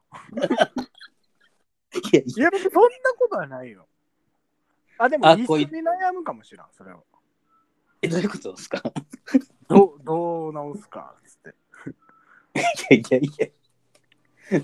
[1.92, 2.50] いやそんな
[3.18, 3.86] ことはないよ。
[4.98, 7.02] あ、でもあ一緒に悩むかもしれん、それは。
[8.02, 8.82] え、どういうことですか？
[9.68, 11.14] どうどう直すか？
[11.18, 11.54] っつって。
[12.94, 13.22] いやいやい
[14.58, 14.60] や。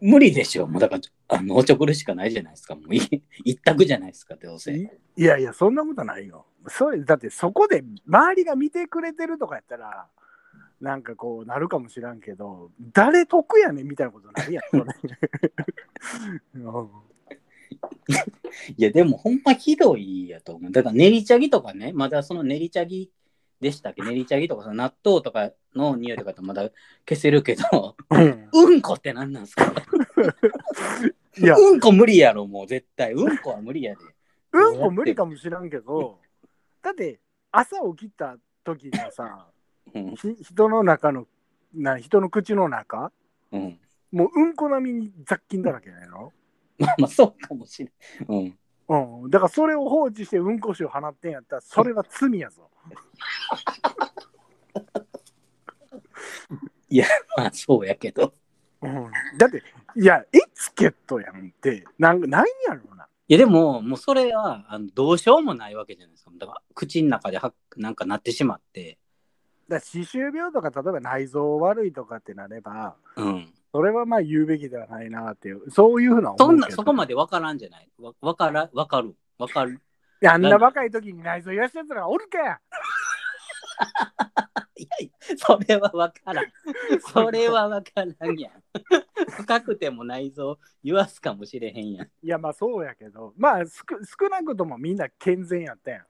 [0.00, 0.66] 無理でしょ。
[0.68, 2.76] もうだから、あの、おちょくるしかないじゃないですか。
[2.76, 3.00] もうい
[3.44, 4.72] 一択じゃないですか、どうせ。
[4.76, 6.46] いいやいや、そんなことないよ。
[6.68, 10.08] それだってそこで周りが見てくれてるとかやったら、
[10.80, 14.84] なんかこうなるかもしらんけど、誰得やねんみたいなことないやん、それ。
[16.54, 16.90] う ん
[18.76, 20.72] いや、でもほんまひどいやと思う。
[20.72, 23.10] だから練り茶ぎとかね、まだその練り茶ぎ
[23.60, 24.02] でしたっけ？
[24.02, 26.70] 練り茶ぎとかその納豆とかの匂いとかってまだ
[27.08, 29.72] 消せるけど、うんうんこって何なんすか？
[31.38, 33.12] いや、うんこ無理やろ、もう絶対。
[33.12, 34.00] うんこは無理やで。
[34.52, 36.18] うんこ無理かもしらんけど、
[36.82, 39.46] だって朝起きた時のさ、
[39.94, 40.14] うん。
[40.16, 41.26] ひ人の中の
[41.74, 43.12] な人の口の中？
[43.52, 43.78] うん。
[44.10, 46.32] もううんこ並みに雑菌だらけなの
[46.82, 47.90] まあまあ、そうかもしれ
[48.26, 48.28] ん。
[48.28, 48.58] うん。
[48.88, 52.68] うん、だからそれを放置してうんこ臭を放ってんやったらそれは罪やぞ。
[57.36, 58.34] まあ、そうやけど。
[58.82, 59.62] うん、だって
[59.94, 63.06] いやエチケットやんってなんなんやろうな。
[63.28, 66.32] いや、でも、もうそれはあのどうしようもないわけじゃないですか。
[66.36, 68.98] だから、口の中ではなんかなってしまって。
[69.68, 73.54] だから歯周病とか例えば内臓悪いとかってなればうん。
[73.72, 79.16] それはまあ言うべきではないなっていうそういうふうなそんな、そこまでわからんじゃないわわから、わかる。
[79.38, 79.80] わかる。
[80.20, 82.38] いやあんな若い時に内臓やしたやつらがおるか
[84.76, 86.44] やいやそれはわからん。
[87.12, 88.52] それはわからんやん。
[89.30, 92.06] 深くても内臓言わすかもしれへんやん。
[92.06, 96.06] いやまあそうやけどまあ少少なくともみんな健全やったやん。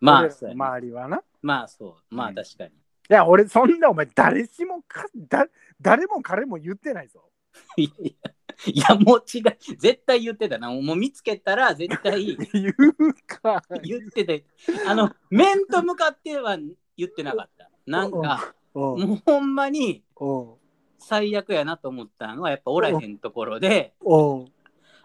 [0.00, 1.18] まあ、周りはな。
[1.18, 2.14] いまあそう。
[2.14, 2.72] まあうん確かに。
[3.08, 5.46] や俺そんなお前誰しもかだ
[5.80, 7.28] 誰も彼も言ってないぞ。
[7.76, 9.58] いやもう違う。
[9.78, 10.70] 絶対言ってたな。
[10.70, 13.62] もう見つけたら絶対 言うか。
[13.82, 14.44] 言ってて、
[14.86, 16.56] あの、面と向かっては
[16.96, 17.70] 言ってなかった。
[17.86, 20.54] なんか、うんもうほんまにうん
[20.98, 24.52] 最悪やなと思ったのは、やっぱおらへんところで、うん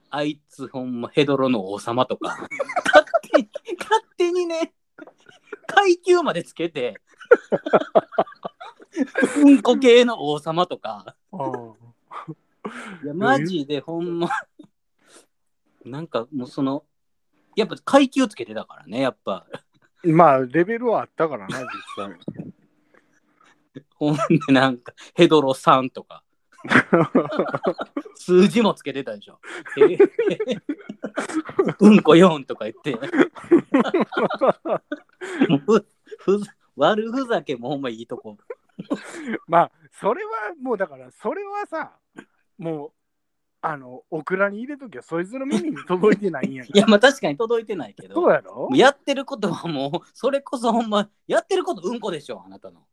[0.10, 2.48] あいつほんまヘドロの王様とか、
[2.86, 4.74] 勝手に、勝手にね、
[5.66, 7.02] 階級までつけて、
[9.38, 11.16] うんこ系の王様とか、
[13.04, 14.30] いや、マジでほんま、
[15.86, 16.84] なんかもうその、
[17.56, 19.46] やっぱ階級つけてたからね、やっぱ。
[20.04, 22.18] まあレベルはあったからな実際。
[23.96, 26.24] ほんでなんか、ヘドロ3とか、
[28.16, 29.40] 数字もつけてたでしょ。
[29.78, 29.98] え
[31.80, 32.98] うんこ4とか言って、
[36.20, 36.42] ふ
[36.76, 38.38] 悪ふざけもほんまいいとこ。
[39.48, 40.32] まあそれは
[40.62, 41.94] もうだからそれはさ
[42.58, 42.92] もう
[43.66, 48.68] あのオクラに入れときはそいつの耳に届いてないんやか いや、まあ確かに届いてないけど、そうやろ？
[48.74, 52.86] やってることはもう、それこそほんま、やってることうんこでしょ、あなたの。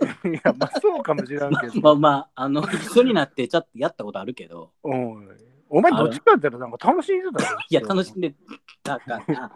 [0.30, 7.58] いやまあそうかもしれんけど、まあまあ、あの、一緒になってちょっとやったことあるけど、お前どっちかって言ったらなんか楽しんでたよ。
[7.70, 8.34] いや、楽しんで
[8.82, 9.52] たから。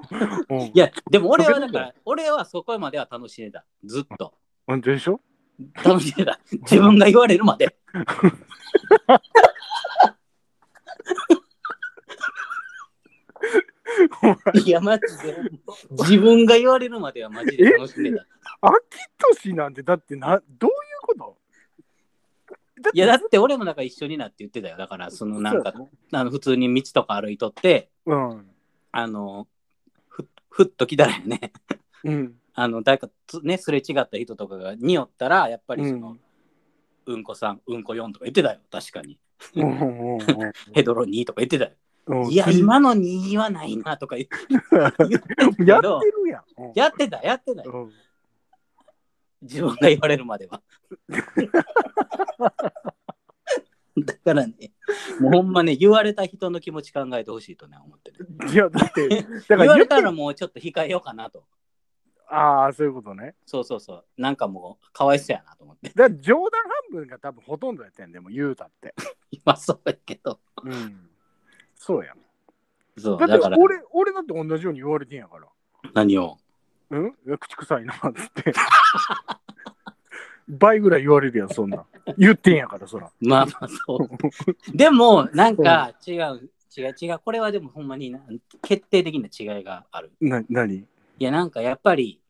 [0.49, 0.59] うん。
[0.63, 3.67] いや、でも俺はだから、俺はそこまでは楽しんでた。
[3.85, 4.33] ずっと。
[4.67, 5.21] 本当でしょ？
[5.85, 6.38] 楽しんでた。
[6.51, 7.77] 自分が言われるまで。
[14.55, 15.37] いや、マジで。
[15.90, 18.27] 自分が言われるまではマジで楽しんでた。
[18.61, 18.75] 秋
[19.45, 21.37] 年なんてだってなどういうこと？
[22.92, 24.77] いや、だって俺もなんか一緒になって言ってたよ。
[24.77, 25.73] だから、そのなんか、
[26.12, 28.47] あの普通に道とか歩いとって、うん
[28.92, 29.49] あの、
[30.09, 31.53] ふふっと来たらよね。
[32.05, 36.16] うんあの、誰かつね、すれ違った人とかが匂ったら、やっぱりその、
[37.05, 38.61] ううん、こさん、うんこ4とか言ってたよ。
[38.71, 39.19] 確かに。
[40.73, 41.71] ヘドロ2とか言ってたよ。
[42.07, 44.37] うんいや、今の2はないなとか言って
[45.64, 46.45] やってど、るやん。
[46.57, 47.73] うんやってた、やってたよ。
[47.73, 47.92] うん
[49.42, 50.62] 自分が言われるまでは。
[53.99, 54.73] だからね、
[55.21, 58.29] もうほんまね、言われた人の気持ち考えてほしいとね、思ってる。
[58.51, 61.45] いや、だって、だ言から言われたらもうちょっと控えようかなと。
[62.29, 63.35] ああ、そういうことね。
[63.47, 64.05] そうそうそう。
[64.17, 65.91] なんかもう、かわいそうやなと思って。
[65.95, 68.95] だ冗談半分が多分ほとんどやってんでも言うたって。
[69.31, 70.41] 今そうやけど。
[70.65, 71.09] うん。
[71.77, 72.17] そうやん。
[72.99, 75.47] そう、だだから、って俺、俺だって同じように言われてんやから。
[75.95, 76.37] 何を？
[76.91, 77.15] うん？
[77.39, 78.53] 口臭いなっつって。
[80.49, 81.87] 倍ぐらい言われるやん、そんなん。
[82.19, 83.11] 言ってんやから、そら。
[83.21, 84.77] まあまあそう。
[84.77, 87.19] でも、なんか違う、違う、違う。
[87.19, 88.21] これはでもほんまにな
[88.62, 90.12] 決定的な違いがある。
[90.21, 90.87] な、なに
[91.19, 92.21] いや、なんかやっぱり、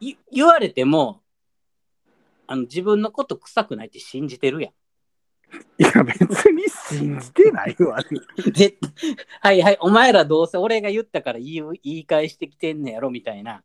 [0.00, 1.22] い言われても、
[2.46, 4.72] あの自分のこと臭くないって信じてるやん。
[5.78, 7.98] いや、別に信じてないわ。
[8.54, 8.76] で、
[9.40, 13.62] はいはい、お前らどうせ俺が言ったから言い言い返してきてんねやろみたいな。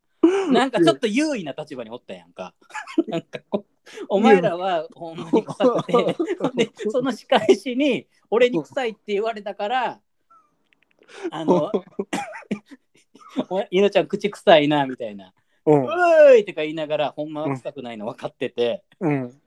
[0.51, 2.53] なんかちょっと優位な立場におったやんか。
[3.07, 5.93] なんかこうお前らはほんまに臭くて、
[6.65, 10.01] でその仕返しに俺に臭いって言われたから、
[11.29, 11.71] あの、
[13.69, 15.33] 犬ちゃん口臭いなみたいな。
[15.65, 15.87] うんう。
[16.35, 19.41] ーいとか言いながら、ほんまは臭くないの分かってて、うん。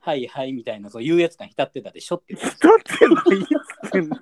[0.00, 2.56] はいはいみたいな、そう優越感浸ってたでしょって言って。
[2.66, 3.44] だってないっ
[3.84, 4.16] つってんね。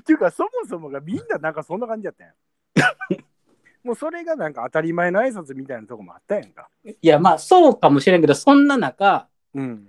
[0.00, 2.34] っていうか、そもそもがみんななんかそんな感じやったやん。
[3.82, 6.68] もうそれがなんか当たり前の挨拶みたいなとこもあったやんか。
[6.84, 9.88] いや、まあそうかもしれんけど、そんな中、うん。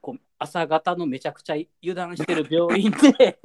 [0.00, 3.38] こう朝方のめちゃくちゃ油断してる病院で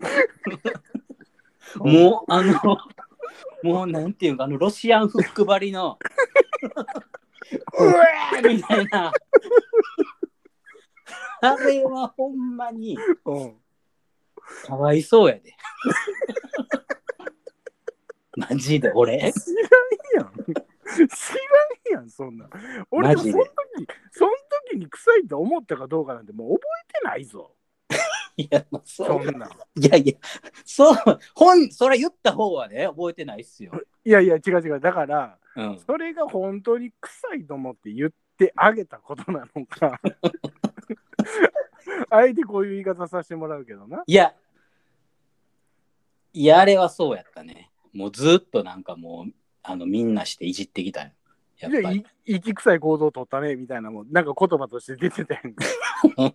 [1.76, 2.78] もうあの
[3.62, 5.98] もうなんていうかあのロシアンフック張りの
[7.78, 9.12] うわーみたいな
[11.40, 13.54] あれはほんまにうん。
[14.66, 15.54] かわいそうやで
[18.36, 19.32] マジで俺？
[19.32, 19.54] 知
[20.16, 20.32] らんやん。
[20.34, 21.00] 知
[21.92, 22.50] らんやん、そんなん。
[22.90, 23.42] 俺もその時、
[24.10, 24.32] その
[24.70, 27.54] 時に臭いと思ったかどうかなんてもう覚えてないぞ。
[28.36, 29.50] いやまあそそんなん。
[29.76, 30.14] いやいや
[30.64, 30.96] そう
[31.34, 33.72] 本それ言った方はね覚えてないっすよ、
[34.04, 34.80] いやいや、違う違う。
[34.80, 40.00] だから、うん、それが本当に臭いと思って言ってあげたことなのか。
[42.10, 44.02] あえてこういう言い方させてもらうけどな。
[44.06, 44.34] いや、
[46.34, 47.70] いや、あれはそうやったね。
[47.92, 51.12] もうずっとなんかもう、あの、みんなしていじってきたよ。
[51.70, 52.34] やっぱりい。
[52.36, 55.64] 息臭い行動を取ったねみたいなもん、なんか言葉として出てたやんか。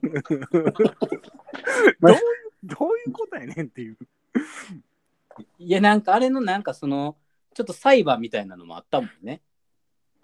[2.02, 2.20] どういう
[2.64, 3.98] どういうことやねんっていう。
[5.58, 7.16] いや、なんかあれのなんかその、
[7.54, 9.42] ちょっと裁判みたいなのもあったもんね。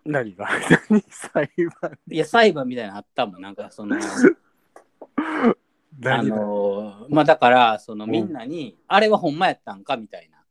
[0.05, 0.47] 何が？
[0.89, 1.49] 何裁
[1.81, 1.97] 判？
[2.09, 3.41] いや、裁判みたいなのあったもん。
[3.41, 3.97] なんかその、
[5.17, 10.43] あの、まあだから、そのみんなに、あれはほんまやったんかみたいな。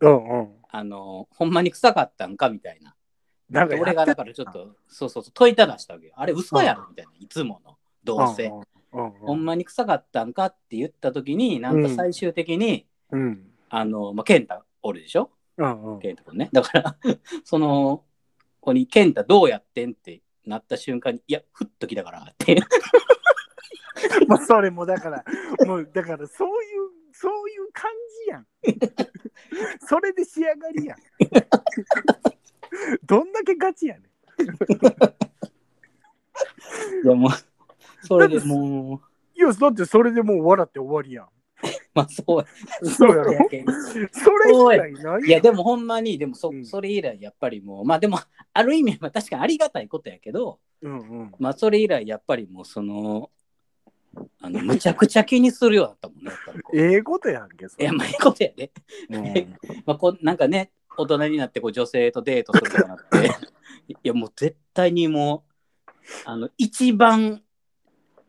[0.00, 0.54] うんうん。
[0.68, 2.94] あの、ほんまに臭かったんかみたいな。
[3.50, 6.14] なんか俺がだからちょっと、そうそうそう、問いただしたわけよ。
[6.16, 8.50] あれ嘘やろみたいな、いつもの、どうせ。
[8.90, 15.30] ほんまに臭かったんかって言った時に、なんか最終的に、うんあの、まあ、健太おるでしょ？
[15.56, 16.48] うんうん健太君ね。
[16.52, 16.96] だから、
[17.44, 18.04] その、
[18.60, 22.56] ここに、健太どうやってんってなった瞬間に、いや、ふっときたからって。
[24.28, 25.24] もうそれもだから、
[25.66, 26.56] もうだからそういう、
[27.12, 27.90] そういう感
[28.24, 28.46] じやん。
[29.86, 30.98] それで仕上がりやん。
[33.04, 34.02] どんだけガチやね
[37.04, 37.30] いや、もう、
[38.06, 39.40] それでもう、ん。
[39.40, 41.28] いや、だってそれでもう笑って終わりやん。
[41.94, 43.32] まあ、そう、そうやろ？
[44.12, 44.30] そ
[44.76, 45.22] れ以外ない？
[45.22, 48.18] いや、でもほんまに、でもそ,、うんそれ以来、やっぱりもう、まあでも、
[48.52, 51.32] ある意味、まあ確かにありがたいことやけど、うんうん。
[51.38, 53.30] まあそれ以来、やっぱりもう、その、
[54.40, 56.76] あの、むちゃくちゃ気にするようだったもんね、やっぱりこう。
[56.76, 58.72] いええことやんけ、それや、まあ、いいことやで。
[59.10, 59.56] うん
[59.86, 63.30] まあ、こうなんかね、大人になってこう女性とデートするとかなって、
[63.88, 65.44] いや、もう絶対にも
[65.86, 65.90] う、
[66.24, 67.42] あの、一番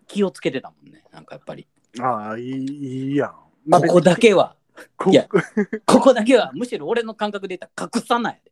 [0.07, 1.67] 気をつけてたもんね、なんかやっぱり。
[1.99, 2.65] ああ、いい
[3.09, 3.35] いいやん。
[3.69, 4.55] ここだけは、
[4.97, 5.27] こいや
[5.85, 8.51] ここだけは、むしろ俺の感覚で言ったら隠さないで。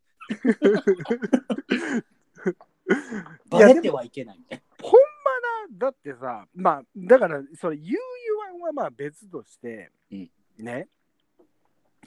[3.50, 7.98] バレてはいけないみたいほんまな、だってさ、まあ、だから、それ、言う
[8.52, 10.88] 言わんはまあ別として、うんね、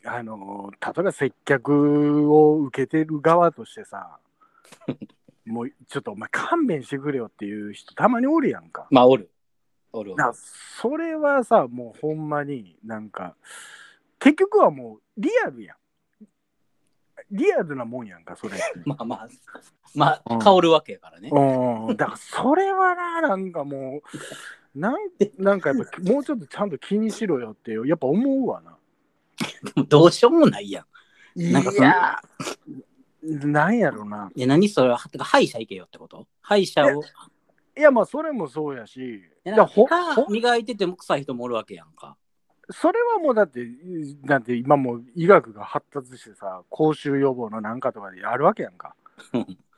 [0.04, 4.18] あの、例えば接客を受けてる側としてさ、
[5.46, 8.86] もうちょっとお前勘弁してくれよっていう人たまにおるやんか。
[8.90, 9.30] まあ、おる。
[9.92, 10.22] おるおる。
[10.22, 13.36] なそれはさ、もうほんまになんか、
[14.18, 15.76] 結局はもうリアルやん。
[17.30, 18.56] リアルなもんやんか、それ。
[18.84, 19.28] まあまあ、
[19.94, 21.30] まうんあ、香るわけやからね。
[21.32, 24.02] うん、だからそれはな、なんかも
[24.74, 24.94] う、なん
[25.38, 28.75] なんかやっぱ もうちょっとちゃんと気にしろよって、やっぱ思うわな。
[29.88, 30.84] どうしようもないや
[31.34, 31.40] ん。
[31.40, 34.30] いなんかそのやー、なんやろな。
[34.34, 36.26] いや、何それは、てか歯医者行けよってこと？
[36.40, 37.02] 歯医者を？
[37.76, 42.16] いや、まあそれもそうやし、いいやほ歯ほ磨いてても臭い人もおるわけやんか。
[42.70, 43.66] それはもうだって、
[44.24, 48.96] だって今もう医学が発達してさ、口臭予防のなんかとかであるわけやんか。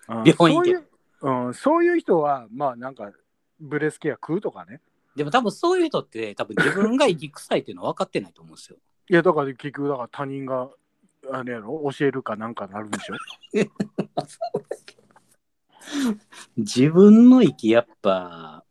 [0.09, 0.89] 病院ういう、
[1.21, 3.13] うん、そういう人は、まあなんか、
[3.61, 4.81] ブレスケア食うとかね。
[5.17, 8.79] でも多分そういう人って多分自分が息臭いっていうの分かってないと思うんですよ。
[9.11, 10.69] いや、だから結局、だから他人が、
[11.31, 13.15] あれやろ、教えるかなんかなるんでしょ？
[16.57, 18.65] 自分の息やっぱ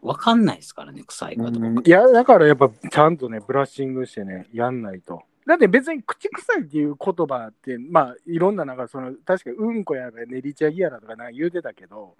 [0.00, 1.82] 分かんないですからね、臭いかどうか。
[1.84, 5.22] いや、だからやっぱちゃんとね、ブラッシングしてね、やんないと。
[5.46, 12.16] だって別に口臭いっていう言葉って、まあいろんななんかその、確かにうんこやら練り茶ぎやらとかなんか言うてたけど、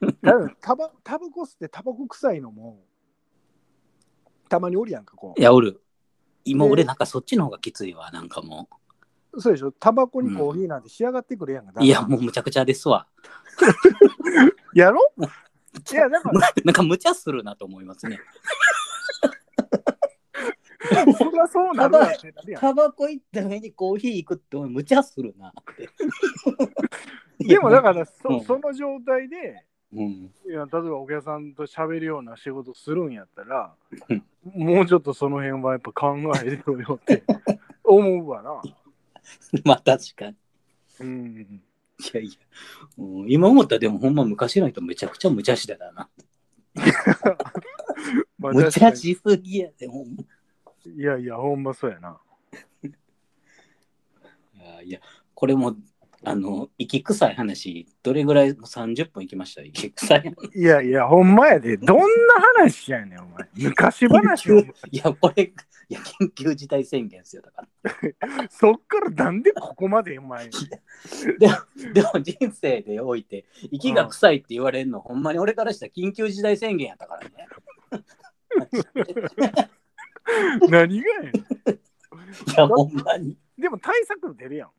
[0.22, 2.82] ただタバタバコ吸ってタバコ臭いのも、
[4.48, 5.81] たまにおるやんか、こいや、おる。
[6.44, 8.68] 今ね俺なんかそっちの方がきついわ、なんかも
[9.34, 9.40] う。
[9.40, 11.80] そうでしょ、タバコにコーヒーなんて仕上がってくるやんか。
[11.80, 11.84] う。
[11.84, 13.06] いや、もうむちゃくちゃですわ。
[14.74, 15.00] やろ？
[15.18, 18.20] いや、だか ら、なんか無茶するなと思いますね。
[21.16, 21.92] そりゃそうなん
[22.58, 25.88] タバコ行った上にコーヒー行くって無茶するなって。
[27.38, 33.74] でもだからそ、うんその状態で、うん、いや例えばお客さんと喋るような仕事するんやったら
[34.08, 34.22] うん、
[34.62, 37.22] もうちょっとその辺はやっぱ考えてろよって
[37.84, 38.62] 思うわな。
[39.64, 40.36] まあ確かに。
[41.00, 41.62] うん、
[41.98, 42.30] いやいや、
[42.98, 46.08] うん今思ったらでもほんま昔の人めちゃくちゃ無茶してたな。
[48.38, 50.24] まあ無茶しすぎやで、ほんま。
[50.86, 52.18] いやいや、ほんまそうやな。
[52.82, 52.90] い
[54.58, 55.00] やいや、
[55.34, 55.76] これも、
[56.24, 60.58] あの、息臭い話、どれぐらい、もう30分いきました、息臭い話。
[60.58, 61.76] いやいや、ほんまやで。
[61.76, 62.04] どんな
[62.56, 63.48] 話やねん、お前。
[63.54, 64.58] 昔話を。
[64.58, 65.52] いや、これ、
[65.88, 68.48] いや、緊急事態宣言ですよ、だから。
[68.50, 70.48] そっからなんでここまで、お前。
[71.38, 71.54] でも、
[71.92, 77.48] でも人生でおいて、息が臭いって言われるの、ほんまに俺からしたら緊急事態宣言やったからね。
[80.70, 81.32] 何がやねん。
[82.50, 83.36] いや、ほんまに。
[83.58, 84.70] でも対策出るやん。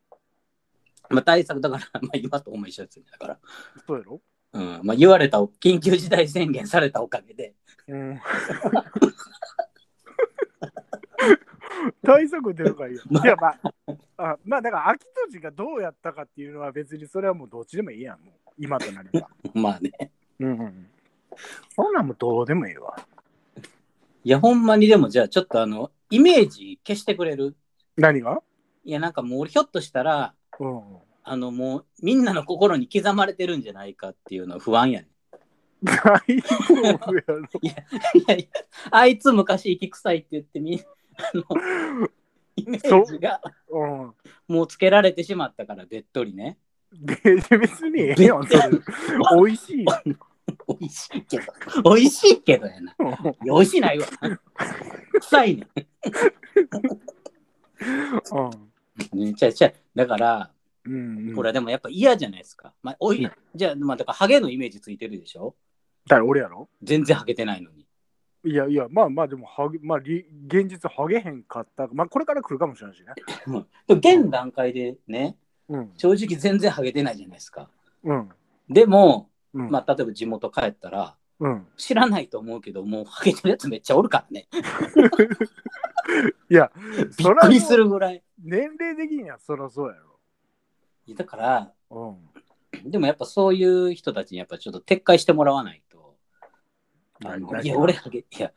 [1.13, 3.39] まあ、対策だから、まあ、今とほんま一緒ですよ、だから。
[3.87, 4.21] そうやろ？
[4.53, 7.55] うん、まあ、言われた、緊急事態宣言されたおかげで、
[7.87, 8.19] うん。
[12.05, 13.07] 対策出るからいいやん。
[13.25, 13.59] いや、まあ、
[14.17, 18.21] あまあ、だから、秋土地がどうやったかっていうのは別にそれはもうどっちでもいいやん。
[18.21, 19.29] もう今となれば。
[19.53, 20.11] まあね。
[20.39, 20.89] うんうん。
[21.75, 22.95] そんなんもうどうでもいいわ。
[24.23, 27.55] いや、ほんまにでも、じゃあ、ちょっとあの、イメージ消してくれる？
[27.97, 28.41] 何が？
[28.85, 30.81] いや、なんかもう俺、ひょっとしたら、うん。
[31.23, 35.09] あの、もう、みんなの心に刻まれてるんじゃないかっていうのは不安やねん。
[35.85, 37.39] 大丈夫やろ。
[37.61, 37.67] い
[38.27, 40.81] やいや、あいつ昔息臭いって言ってみ、
[41.17, 41.43] あの、
[42.55, 44.13] イメージがうん。
[44.47, 46.57] もうつけられてしまったからべっとりね
[46.93, 47.15] で
[47.57, 48.69] 別にええやん、それ。
[49.35, 50.19] 美味しいやん。
[50.67, 51.43] 美味しいけど
[51.83, 52.95] 美味しいけどやな
[53.43, 54.05] 美味しいないわ
[55.21, 55.67] 臭いね
[58.31, 58.72] うん
[59.15, 60.51] んちゃうちゃうだから
[60.85, 61.35] うんうん。
[61.35, 65.55] これはでもやっぱ嫌じゃないですか、まあ、おいうんじゃあまあだからハゲのイメージついてるでしょ？
[66.07, 66.69] 誰俺やろ？
[66.81, 67.85] 全然ハゲてないのに
[68.45, 71.87] いやいや、まあまあでも、はげまあ、り現実ハゲへんかった。
[71.93, 73.13] まあこれから来るかもしれないしね。
[73.47, 75.37] でも現段階でね
[75.69, 75.91] うん。
[75.95, 77.69] 正直全然ハゲてないじゃないですか
[78.03, 78.29] うん。
[78.67, 79.69] でも、うん。
[79.69, 81.61] まあ、例えば地元帰ったらうん。
[81.61, 84.47] て知らないと思うけどもうハゲてるやつめっちゃおるからね
[86.49, 86.69] いや、
[87.17, 92.19] びっくりするぐらい年齢的にはそりゃそうやだからろ。
[92.85, 96.15] でもやっぱそういう人たちにやっぱちょっと撤回してもらわないと
[97.21, 97.27] うん。
[97.27, 98.51] あの何いや俺ハゲいや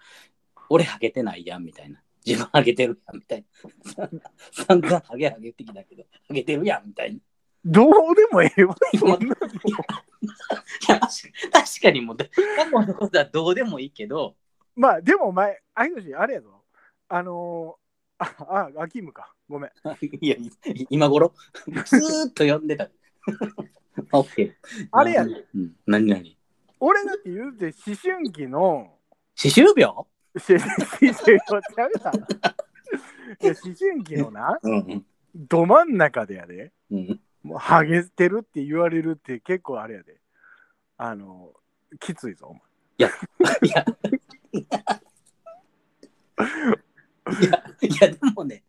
[0.68, 3.44] 俺ハゲてないやんみたいな自分 ハゲてるやんみたい
[3.96, 4.10] な
[4.52, 7.20] 散々ハゲハゲってきたけどハゲてるやんみたいない
[7.64, 8.76] どうでもええわ。
[8.96, 11.08] そんなのや確か
[11.52, 12.24] 確かにもう過
[12.70, 14.36] 去のことはどうでもいいけど
[14.76, 16.62] まあでもお前、あいのし、あれやぞ。
[17.08, 19.34] あのー、あ、あ、アキムか。
[19.48, 19.70] ごめん。
[20.20, 20.50] いやい
[20.90, 21.32] 今頃？
[21.66, 22.90] ずーっと読んでた。
[24.12, 25.24] オッケーあれや。
[25.24, 26.38] で、うん、何何？
[26.80, 28.98] 俺だって言うて思春期の、
[29.34, 29.94] 歯周病？
[30.38, 32.12] し 思春期ちゃうな。
[33.42, 37.20] いや思春期のな、うんど真ん中でやで、うん。
[37.42, 40.18] もうハゲてるって言われるって結構あれやで。
[40.96, 41.52] あの、
[42.00, 42.62] きついぞ、お前。
[42.98, 43.10] いや。
[43.62, 43.84] いや。
[47.40, 48.62] いやいやでもね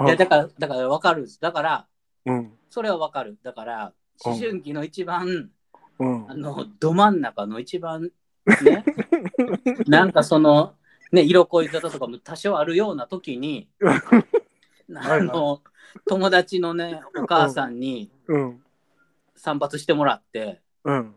[0.00, 1.86] いやだからだから分かるんですだから
[2.26, 2.52] うん。
[2.70, 3.92] それは分かるだから
[4.24, 5.50] 思春期の一番
[5.98, 6.34] うんあ。
[6.34, 8.10] のど真ん中の一番
[8.62, 8.84] ね
[9.86, 10.74] なんかその
[11.12, 13.68] ね色恋沙汰とかも多少あるような時に
[14.94, 15.62] あの
[16.06, 18.62] 友達のねお母さんにうん。
[19.34, 21.14] 散髪してもらってうん。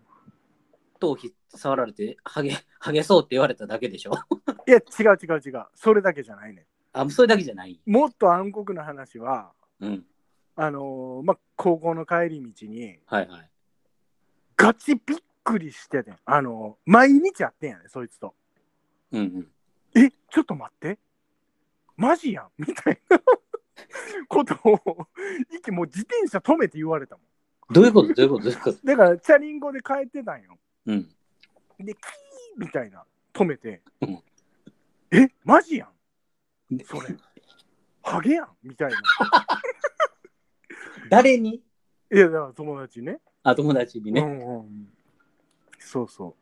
[1.00, 4.14] 頭皮触られてハゲハゲそうって言われただけでしょ？
[4.68, 5.66] いや、違う違う違う。
[5.76, 6.66] それだけじゃないね。
[6.98, 7.80] あそれだけじゃない。
[7.86, 10.06] もっと暗黒な話は、うん。
[10.56, 13.50] あのーまあ、高校の帰り道に、はいはい。
[14.56, 16.18] ガチびっくりしててん。
[16.24, 18.34] あのー毎日会ってんやね、そいつと。
[19.12, 19.48] うんうん。
[20.02, 20.98] え、ちょっと待って。
[21.98, 22.50] マジやん。
[22.58, 23.20] みたいな。
[24.30, 25.08] ことを、
[25.54, 27.74] 息もう自転車止めて言われたもん。
[27.74, 28.14] どういうこと？
[28.14, 28.44] どういうこと？
[28.46, 28.80] どういうこと？
[28.86, 30.58] だから、チャリンコで帰ってたんよ。
[30.86, 31.04] うん。
[31.80, 33.82] で、キーみたいな、止めて。
[34.02, 34.24] うん。
[35.12, 35.90] え、マジやん。
[35.90, 35.95] で
[36.86, 37.16] それ。
[38.04, 38.98] ハゲやんみたいな。
[41.10, 41.64] 誰に？
[42.12, 43.20] いや、だから友達ね。
[43.44, 44.94] あ友達にね、うんうん。
[45.80, 46.36] そうそ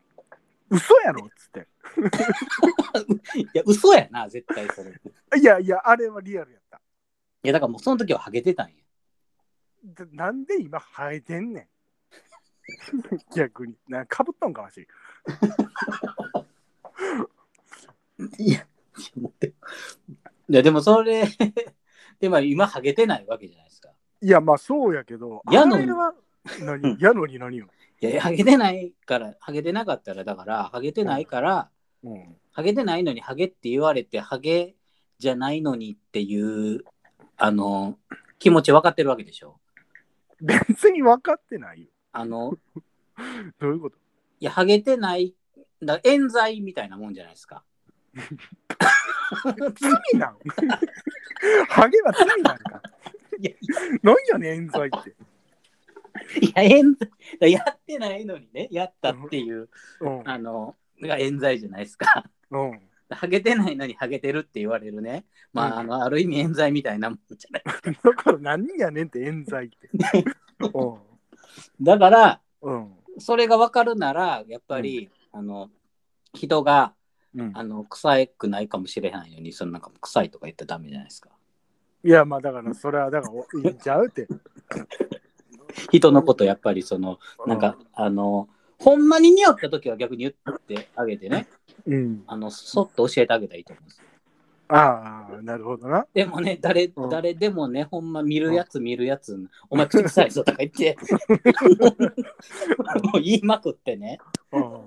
[0.70, 0.76] う。
[0.76, 1.68] 嘘やろっつって。
[3.40, 4.92] いや嘘やな絶対それ
[5.38, 6.82] いいやいや、あれはリアルやった。
[7.44, 8.76] やだからもうその時はハゲてたんや
[9.84, 11.68] でなんで今生えてんねん。
[13.36, 13.76] 逆に。
[13.88, 14.88] なんかかぶっとんかわし。
[18.38, 18.66] いや、
[20.50, 21.24] いやでもそれ、
[22.20, 23.90] でも今ハゲてないわけじゃないですか。
[24.22, 25.88] いや、まあそうやけど、やのに
[26.62, 26.98] 何？
[27.00, 27.68] やのに何よ？
[28.02, 31.70] いや、ハゲてないから、ハゲてなかったら、だから、ハゲてないから、
[32.04, 34.76] うん、ハゲてないのにハゲって言われて、ハゲ
[35.20, 36.84] じゃないのにっていう、
[37.38, 37.98] あの、
[38.40, 39.60] 気持ち分かってるわけでしょ。
[40.42, 41.88] 別に分かってないよ。
[42.12, 42.58] あの、
[43.60, 43.98] どういうこと？
[44.40, 45.34] いや、ハゲてない、
[45.82, 47.64] だ冤罪みたいなもんじゃないですか。
[48.14, 50.38] 罪なん
[51.70, 52.82] ハゲは罪なんか。
[53.40, 53.52] いや
[54.02, 55.16] 何やねん、冤罪って。
[56.40, 56.96] いや、冤
[57.40, 59.70] 罪、やってないのにね、やったっていう、
[60.02, 60.30] うん。
[60.30, 62.26] あの、が冤罪じゃないですか。
[62.52, 62.80] うん。
[63.10, 65.26] ハゲてないのにハゲてるって言われるね。
[65.52, 67.64] まあ、うんあの、ある意味冤罪みたいなもんじゃない。
[68.04, 69.90] だから何やねんって冤罪って。
[70.62, 70.98] う
[71.82, 72.62] だから、ん。
[72.62, 72.94] うん。
[73.20, 75.70] それが分かるなら、やっぱり、あの、
[76.34, 76.94] 人が、
[77.36, 81.30] うん、あの、臭くないかもしれないのに、そのなんか臭いとか言ったらダメじゃないですか。
[82.04, 84.28] いや、まあだから、それはだから、おいいんちゃうって。
[85.92, 91.48] 人のことやっぱりその、なんか、あの、ほんまに匂った時は逆に言ってあげてね、
[91.86, 92.24] うん。
[92.28, 94.04] あの、そっと教えてあげたらいいと思うんですよ。
[94.68, 96.06] ああ、なるほどな。
[96.14, 99.38] でもね、誰、うん誰でもね、ほんま見るやつ見るやつ、
[99.70, 100.98] お前口臭いぞとか言って、
[103.04, 104.20] もう言いまくってね、
[104.52, 104.82] うん。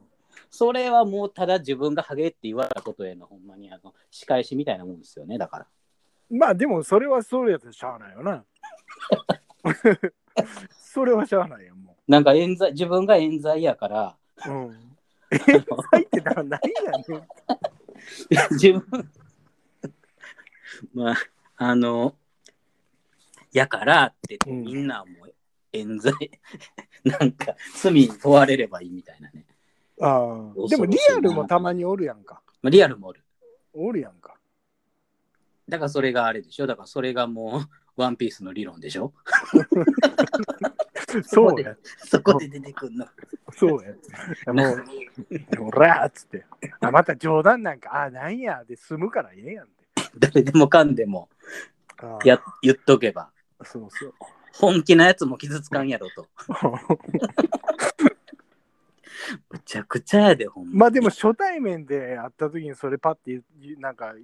[0.51, 5.67] それはもうただ自分がハゲって言われたことへのほんまにあの仕返しみたいなもんですよね、だから。
[6.31, 8.45] まあでも、それはそれやったらしゃあないよな。
[10.77, 14.17] それはしゃあないよ、もなんか冤罪、自分が冤罪やから、
[14.47, 14.51] う。
[14.51, 14.97] うん。
[15.31, 17.27] 冤罪ってだから何やねん。
[18.53, 19.11] 自分、
[20.95, 21.17] まあ、
[21.57, 22.15] あの、
[23.53, 25.35] やからって、うんみんなもう
[25.73, 26.13] 冤罪、
[27.05, 29.46] なんか罪に問われればいいみたいなね。
[30.01, 32.43] ああでもリアルもたまにおるやんか。
[32.63, 33.23] まあ、リアルもおる。
[33.73, 34.35] おるやんか。
[35.69, 36.67] だからそれがあれでしょ？
[36.67, 37.63] だからそれがも
[37.97, 39.13] う、ワンピースの理論でしょ？
[41.25, 41.75] そうや。
[42.05, 43.07] そこで出てくんの。
[43.53, 44.53] そうや。
[44.53, 44.85] もう、
[45.67, 46.45] おらーっつって。
[46.81, 49.75] あまた冗談なんか、あ、なんやで済むからええやんって。
[50.19, 51.29] 誰でもかんでも
[52.25, 53.31] や言っとけば、
[53.65, 54.15] そうそう。
[54.55, 56.27] 本気なやつも傷つかんやろと。
[59.51, 60.73] むちゃくちゃやで、ほんま。
[60.73, 64.15] まあでも初対面で会った時にそれパッて言うなんか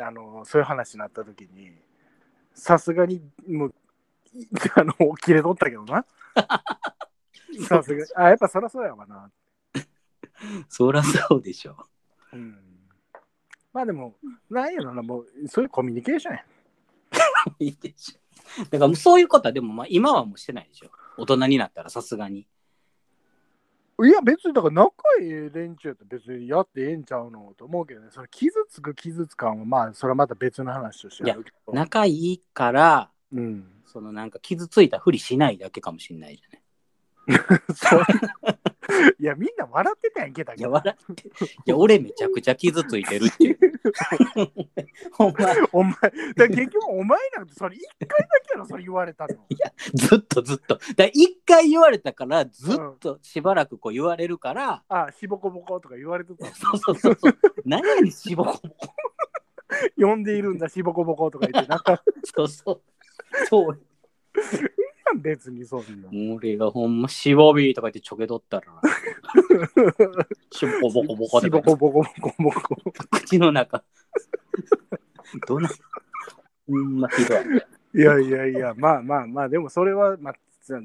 [0.00, 1.72] あのそういう話になった時に
[2.54, 3.74] さすがにもう
[4.34, 6.04] い あの切れとったけどな
[7.68, 9.30] さすがあやっぱそりゃそうやわな、
[10.68, 11.76] そらそうでしょ。
[12.32, 12.58] うん、
[13.72, 14.16] まあでも
[14.48, 16.44] なんやろなもうそういうコミュニケーションや
[17.58, 18.64] いいでしょ。
[18.64, 20.90] だからもうそういうことはでもまあ今はもうしてないでしょ。
[21.18, 22.46] 大人になったらさすがに。
[24.06, 36.62] いや別にだから仲いい連中やったら別にやってええんちゃうのと思うけどねその傷つく傷つかんはまあそれはまた別の話としてあるけど仲いいから、うんそのなんか傷ついたふりしないだけかもしんないじゃない。
[39.20, 41.28] いやみんな笑ってたやんけだいや、けど笑って。
[41.28, 41.30] い
[41.66, 43.58] や、俺めちゃくちゃ傷ついてるっていう。
[45.12, 45.94] ほんま、お前、
[46.36, 49.34] だ結局お前なんてそれ一回だけやろ、それ言われたの。
[49.94, 50.78] ずっとずっと。
[50.96, 56.52] だ一回言われたから、ずっとしばらくこう言われるから、あ、しぼこぼことか言われてたの。
[56.54, 57.36] そうそうそうそう。
[57.64, 58.94] 何やねん、しぼこぼこ？
[59.96, 62.02] 呼んでいるんだ、しぼこぼことか言って、なんか
[62.34, 62.82] そうそう。
[63.48, 63.82] そう。
[65.14, 66.34] 別にそんな。
[66.34, 68.66] 俺がほんま、しぼびーとか言ってちょけとったら、
[70.50, 72.76] しぼこぼこぼこでしぼこぼこぼこぼこ。
[73.10, 73.84] 口の中。
[75.46, 75.70] どんな、
[76.66, 77.38] ほんまひどい。
[77.94, 80.34] いやいやいや、まあまあまあ、でもそれは、まあ、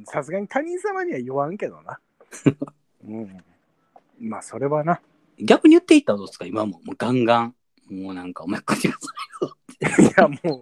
[0.06, 2.00] さすがに他人様には言わんけどな。
[3.08, 3.44] うん。
[4.20, 5.02] まあ、それはな。
[5.40, 6.82] 逆に言っていったらどうですか今も。
[6.84, 7.56] もうガンガン。
[7.90, 8.96] もうなんか、お前口が
[9.80, 10.62] いや、もう、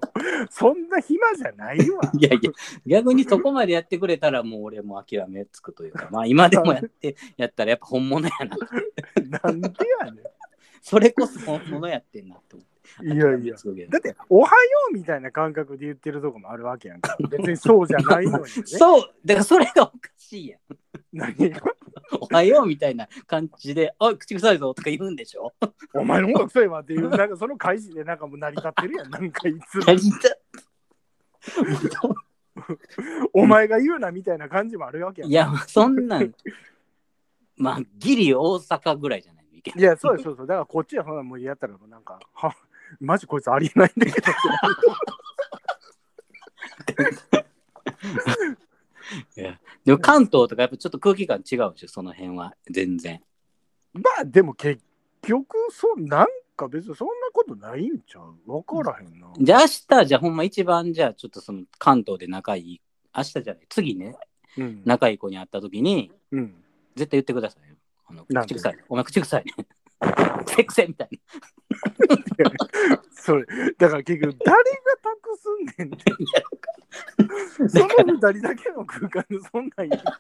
[0.49, 2.01] そんな暇じゃないわ。
[2.19, 2.51] いやいや、
[2.85, 8.57] 逆にそこまでやってくれたら、もう俺も諦めつくというか、まあ今でもやって、やったらやっぱ本物やな。
[9.43, 9.69] なんで
[9.99, 10.21] やね
[10.81, 12.74] それこそ本物やってんなって思って。
[13.03, 13.07] ん。
[13.11, 13.55] いやいや。
[13.89, 17.17] だって、おはようみたいな感覚で言ってるとこもあるわけやんか。
[17.29, 18.49] 別にそうじゃないのにね。
[18.65, 20.59] そう、だからそれがおかしいやん。
[21.13, 21.61] 何が？
[22.19, 25.53] おはようみたいな感じで、おい、口臭いぞとか言うんでしょ？
[25.93, 29.09] お前の方が臭いわっていう、なんかその開始でなんかもう成り立ってるやん。
[29.09, 32.09] なんかいつもやりた
[33.33, 35.31] お前が言うなみたいな感じもあるわけやん。
[35.31, 36.33] いや、そんなん、
[37.57, 40.47] まあ、ギリ大阪ぐらいじゃないのいや、そうそうそう。
[40.47, 42.55] だからこっちはそんなもうやったらもうなんか、は、
[42.99, 44.27] マジこいつありえないんだけど。
[49.37, 52.55] いやでも関東とかやっぱちょっと空気感違うでしょ、その辺は。
[52.69, 53.21] 全然。
[53.93, 54.83] まあでも結
[55.21, 58.35] 局、そう、なんか別にそんなことないんちゃう？
[58.51, 59.31] わからへんな。
[59.37, 59.67] じゃあ明
[60.01, 62.81] 日、じゃあほんま一番じゃあちょっとその関東で仲いい、
[63.15, 64.17] 明日じゃない、次ね、
[64.57, 64.81] うん。
[64.85, 66.63] 仲いい子に会った時に、うん。
[66.95, 67.75] 絶対言ってくださいよ。
[68.07, 68.55] あのなんで？
[68.55, 68.77] 口臭い。
[68.89, 69.53] お前口臭いね。
[70.47, 71.09] セクセみたい
[73.11, 73.45] それ、
[73.77, 74.63] だから結局、誰が
[75.01, 77.69] 託すんねんって。
[77.69, 80.15] その二人だけの空間でそんなん言ってさ。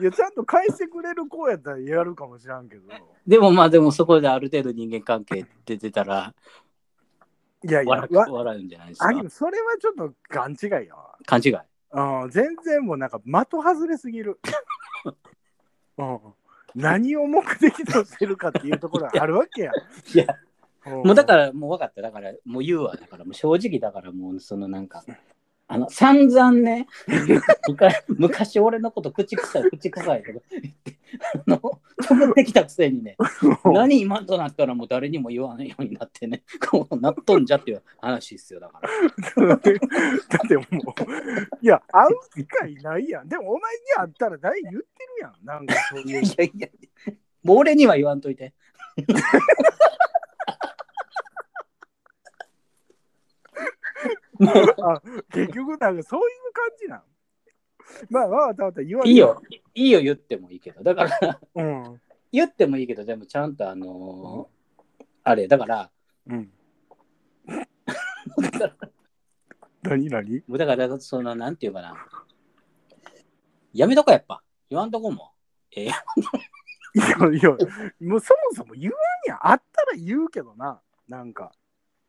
[0.00, 2.86] いや、ちゃんと返してくれる子やったらやるかもしらんけど。
[2.88, 3.00] な。
[3.26, 6.34] でもまあでもそこである程度人間関係出てたら
[7.64, 9.22] いやいや、笑わ笑うんじゃないですかあで。
[9.22, 11.16] もそれはちょっと勘違いやわ。
[11.26, 11.54] 勘違い。
[11.90, 14.38] うん、全然もうなんか的外れすぎる。
[15.98, 16.20] うん、
[16.78, 19.72] 何を目的としてるかっていうところがあるわけや。
[20.14, 22.00] いや、うんもうだからもう分かった。
[22.00, 22.96] だからもう言うわ。
[22.96, 25.04] だからもう正直だからもうそのなんか、
[25.70, 26.86] あの散々ね、
[27.68, 30.98] 昔昔俺のこと口臭い、口臭いとか言って、
[31.34, 33.18] あの、飛ってきたくせにね、
[33.64, 38.80] 何今となったらもう誰にも言わないようになってね、こうなっとんじゃっていう話っすよ、だか
[39.36, 39.46] ら。
[39.48, 40.66] だってもう、
[41.60, 43.28] いや、会う機会ないやん。
[43.28, 44.84] でもお前に会ったら誰言ってる
[45.20, 45.34] やん。
[45.44, 46.22] なんかそういう。
[46.22, 46.68] いやいや、
[47.42, 48.54] もう俺には言わんといて。
[48.96, 49.04] も
[54.27, 55.00] うあ
[55.32, 57.02] 結局、なんかそういう感じなん？
[58.10, 59.40] まあまあ、た言わんいいよ、
[59.74, 62.00] いいよ言ってもいいけど、だからうん。
[62.30, 65.90] 言ってもいいけど、でもちゃんとあのーあれ、だから、
[66.26, 66.50] うん。
[69.82, 70.42] 何何？
[70.48, 71.94] だから、その、なんていうかな。
[73.74, 74.42] やめとこやっぱ。
[74.70, 75.32] 言わんとこも。
[75.72, 77.50] ええいやいや、
[78.00, 79.38] もうそもそも言わんやん。
[79.38, 80.80] 会ったら言うけどな。
[81.06, 81.52] なんか。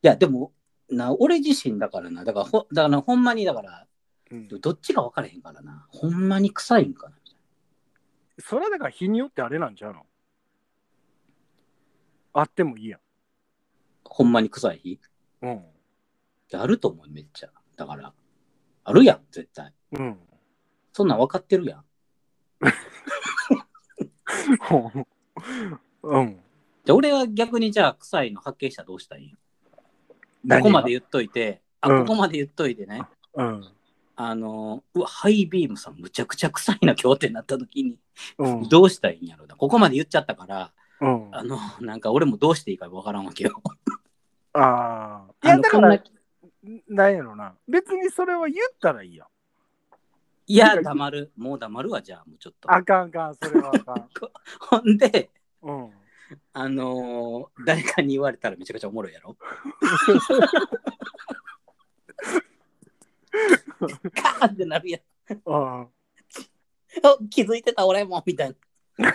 [0.01, 0.53] いや、でも、
[0.89, 2.23] な俺自身だからな。
[2.23, 3.85] だからほだからほんまにだから
[4.31, 4.47] うん。
[4.47, 5.85] どっちか分からへんからな。
[5.89, 7.15] ほんまに臭いんかな
[8.39, 10.05] それはだから日によってあれなんちゃうの？
[12.33, 12.99] あってもいいやん。
[14.05, 14.99] ほんまに臭い日？
[15.41, 15.63] うん。
[16.53, 17.49] あると思うめっちゃ。
[17.75, 18.13] だから
[18.83, 19.73] あるやん絶対。
[19.91, 20.17] うん。
[20.93, 21.85] そんなん分かってるやん。
[26.03, 26.39] うん。
[26.85, 29.37] じゃあ俺は逆にじゃあ臭いの発見したらどうしたらいいん？
[30.41, 33.01] こ何こまで言っといてあ、うんここまで言っといてね
[33.33, 33.65] うん。
[34.15, 37.95] あのうわハイビームさんむちゃくちゃ臭いな今日ってなった時に
[38.37, 38.69] うん。
[38.69, 40.71] どうしたらいいんやろうなここまで言っちゃったから
[41.01, 41.29] うん。
[41.35, 43.61] あのなんか俺もどうしていいか分からんわけよ
[44.53, 45.47] ああ。
[45.47, 46.03] いあや、だからな、
[46.87, 47.53] なんやろな。
[47.67, 49.27] 別にそれは言ったらいいやん。
[50.47, 54.09] いや黙るもう黙るわじゃあもうちょっとあかんあかん、それはあかん。
[54.59, 55.29] ほんで
[55.61, 55.89] うん。
[56.53, 59.35] あのー誰かに言われたらめちゃくちゃおもろいやろ。
[64.15, 65.01] カーってなるやん。
[65.45, 65.87] ああ。
[67.29, 68.55] 気づいてた俺もみたい
[68.97, 69.13] な。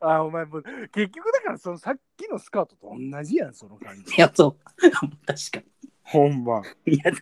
[0.00, 0.62] あ あ、お前もう、
[0.92, 4.14] 結局だから、そのさっきのスカートと同じやん、その感じ。
[4.14, 4.20] い。
[4.20, 4.90] やそう。
[5.26, 5.62] 確か
[6.02, 6.62] ほんま。
[6.86, 7.12] にいや、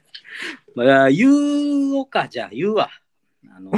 [0.75, 1.29] まあ、言
[1.95, 2.91] おうかじゃあ言うわ
[3.49, 3.71] あの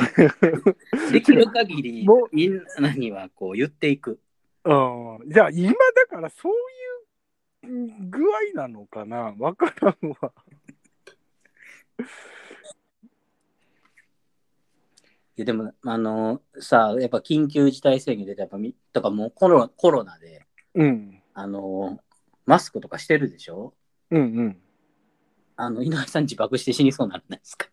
[1.12, 4.20] できる限りみんなにはこう言っていく
[4.64, 4.72] う
[5.24, 5.30] ん。
[5.30, 6.52] じゃあ、今だから、そう
[7.66, 9.34] いう具合なのかな？
[9.38, 10.32] わからんわ。
[15.36, 21.20] いやでもあのさやっぱ緊急事態宣言出てやっぱみとかもうコロコロナでうん。
[21.34, 21.98] あの
[22.46, 23.74] マスクとかしてるでしょ？
[24.10, 24.62] うんうん。
[25.56, 27.66] あの井上さん自爆して死にそうになるんないですか？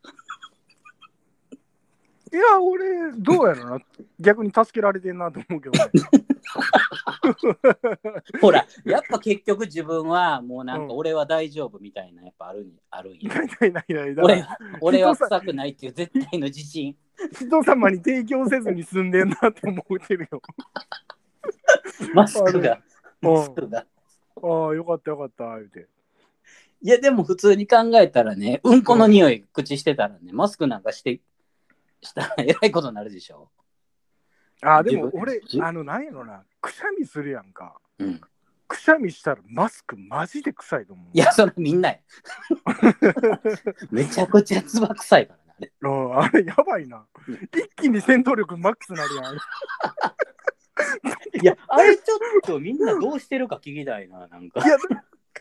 [2.34, 3.80] いや、俺、どうやろな。
[4.20, 5.92] 逆に助けられてんなと思うけどね。
[8.42, 14.16] ほらやっぱ結局自分はもうなんかうん俺は大丈夫みたいなやっぱあるんあるんやないないないない。
[14.16, 16.96] だか俺らは俺は臭くないっていう絶対の自信
[17.34, 20.42] 人様に提供せずに済んでんなって思ってるよ。
[22.14, 22.82] マスクが
[23.22, 23.86] うんマスクが
[24.44, 25.88] ああ、よかったよかった、言うて。
[26.84, 31.20] いやでも普通に考えたらねうんこの匂い口してたらねマスクなんかして
[32.02, 33.50] したらえらいことになるでしょ
[34.64, 36.44] ああ、でも俺自、あの、なんやろな。
[36.62, 37.80] くしゃみするやんか。
[38.00, 38.22] うん
[38.68, 41.08] くしゃみしたらマスクマジで臭いと思う。
[41.12, 41.98] いやそれみんなや
[43.92, 47.06] めちゃくちゃつば臭いからねあれうんあれやばいな。
[47.54, 49.36] 一気に戦闘力マックスなるやん。
[51.44, 54.78] いやあれちょっとみんなどうしてるか聞きたいななんかいや、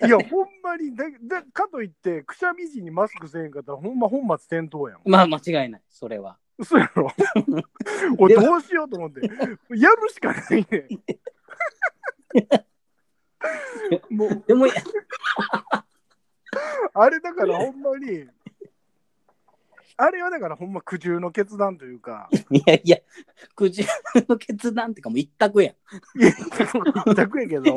[0.08, 5.00] いや、ほんまにだだ、かといって、くしゃみ時にマスクせえんかったら、ほんま本末転倒やん。
[5.04, 7.10] まあ間違いないそれは嘘やろ？
[8.18, 10.78] 俺、どうしようと思って、やるしかないね
[14.12, 14.14] ん。
[14.14, 14.66] もう、でも
[16.94, 18.28] あれだからほんまに、
[19.96, 22.98] あれはだからほんま苦渋の決断というか、いやいや
[23.54, 23.86] 口
[24.28, 25.74] の決断ってかもう一択やん。
[26.14, 27.74] 一択やけど、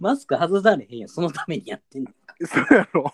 [0.00, 1.08] マスク外されへんやん。
[1.08, 2.10] そのためにやってんの
[2.46, 3.12] そうやろ？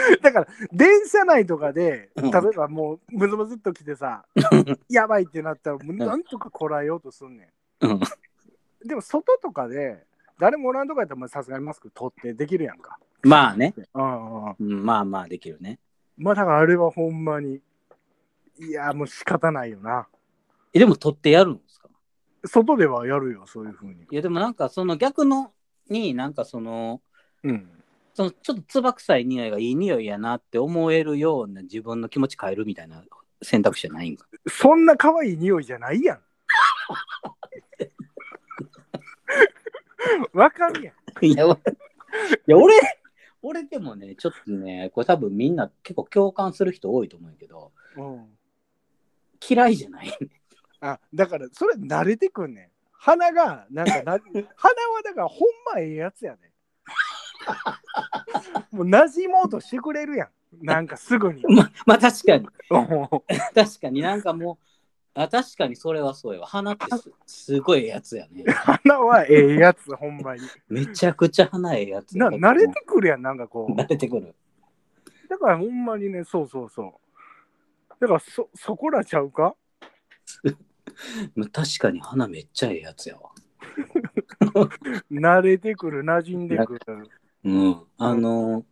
[0.22, 2.30] だから電車内とかでうん。
[2.30, 4.24] 例えばもうムズムズっと来てさ
[4.88, 7.90] やばいってなったらもうなんとかこらえようとすんねうん。
[7.92, 8.00] ん
[8.84, 10.04] でも外とかで
[10.38, 12.98] 誰もおらんとかやったらさすがにマスク取ってできるやんか。
[13.22, 14.56] まあね、うんうん。
[14.58, 15.78] うん、まあまあできるね。
[16.16, 17.60] まあだからあれはほんまに
[18.58, 20.06] いやもう仕方ないよな。
[20.72, 21.88] えでも取ってやるんですか？
[22.44, 24.06] 外ではやるよそういうふうに。
[24.10, 25.52] いやでもなんかその逆の
[25.88, 27.00] になんかその
[27.42, 27.70] うん
[28.16, 33.04] そのちょっとつば臭い匂いがいい匂いやなって思えるような自分の気持ち変えるみたいな
[33.42, 34.26] 選択肢じゃないんか？
[34.48, 36.20] そんな可愛い匂いじゃないやん。
[40.32, 41.26] わかるやん。
[41.26, 41.60] いや俺い
[42.46, 42.74] や俺
[43.42, 48.26] 俺でもねちょっとねこれ多分みんな結構共感する人多いと思うけどうん。
[49.46, 50.18] 嫌いじゃない
[50.80, 52.70] あだからそれ慣れてくんねん。
[52.92, 56.40] 鼻がなんかな鼻はだからほんまええやつやねん
[58.70, 60.28] もう馴染もうとしてくれるやん。
[60.62, 61.42] なんかすぐに。
[61.48, 62.46] ままあ確かに。
[62.70, 62.78] う。
[62.78, 63.08] ん
[63.54, 64.00] 確かに。
[64.00, 64.66] なんかもう
[65.18, 66.46] あ確かにそれはそうやわ。
[66.46, 68.44] 鼻ってすすごいええやつやね。
[68.52, 70.42] 鼻はええやつほんまに。
[70.68, 73.72] めちゃくちゃ鼻ええやつな慣れてくるやんなんかこう。
[73.72, 74.34] 慣れてくる。
[75.28, 76.92] だからほんまにねそうそうそう。
[77.98, 79.54] だからそそこらちゃうか？
[81.34, 83.30] ま あ確かに鼻めっちゃええやつやわ。
[85.10, 86.80] 慣れてくる馴染んでくる
[87.44, 88.64] うんあの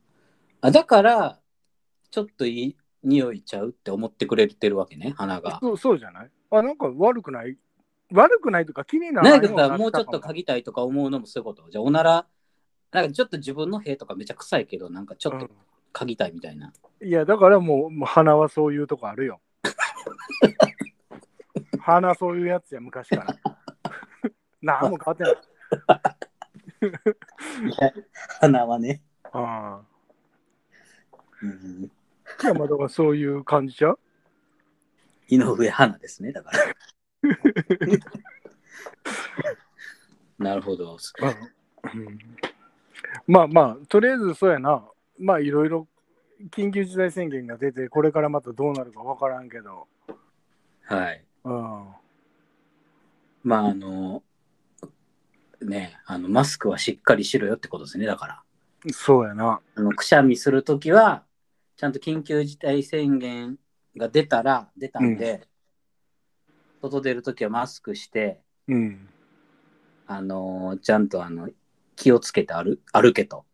[0.60, 1.38] あだから
[2.10, 6.30] ちょっといい匂いちゃうって思ってくれてるわけね鼻がそうそうじゃない？
[6.50, 7.56] あなんか悪くない？
[8.12, 12.26] 悪くないとか気にならないなさもうちょっと嗅ぎたいとか思うのもそういうことじゃあおなら
[12.92, 15.50] なんかちょっと自分の部とかめちゃ臭いけど、なんかちょっと
[15.92, 16.72] 嗅ぎたいみたいな。
[17.02, 19.40] いや、だからもう、もう鼻はそういうとこあるよ。
[21.80, 23.36] 鼻そういうやつや、昔から。
[24.62, 25.36] なんも変わってない。
[28.40, 29.02] 鼻はね。
[29.32, 29.80] あ
[31.42, 31.90] うん、
[32.40, 32.42] あ。
[32.42, 33.98] いや、まあ、だからそういう感じちゃう
[35.28, 36.58] 井上花ですね、だから。
[40.38, 40.96] なるほど。
[41.94, 42.18] うん
[43.26, 44.84] まあまあ、とりあえずそうやな。
[45.18, 45.86] まあ、いろいろ
[46.50, 49.86] 緊急事態宣言が出て、これからまたどうなるか分からんけど。
[50.84, 51.24] はい。
[51.44, 51.86] うん。
[53.42, 54.22] まあ、あの、
[55.64, 58.42] ね、あの、マスクはしっかりしろよってことですね、だから。
[58.92, 59.60] そうやな。
[59.74, 61.24] あのくしゃみするときは、
[61.76, 63.56] ちゃんと緊急事態宣言
[63.96, 65.46] が出たら、出たんで、
[66.82, 69.08] 外出るときはマスクして、うん。
[70.06, 71.48] あのちゃんとあの
[71.96, 73.44] 気をつけて歩歩けと。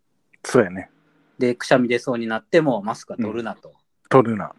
[0.45, 0.91] そうやね。
[1.39, 3.75] で、くしゃみ出そうになってもマスクは取るなと。
[4.09, 4.53] 取るな。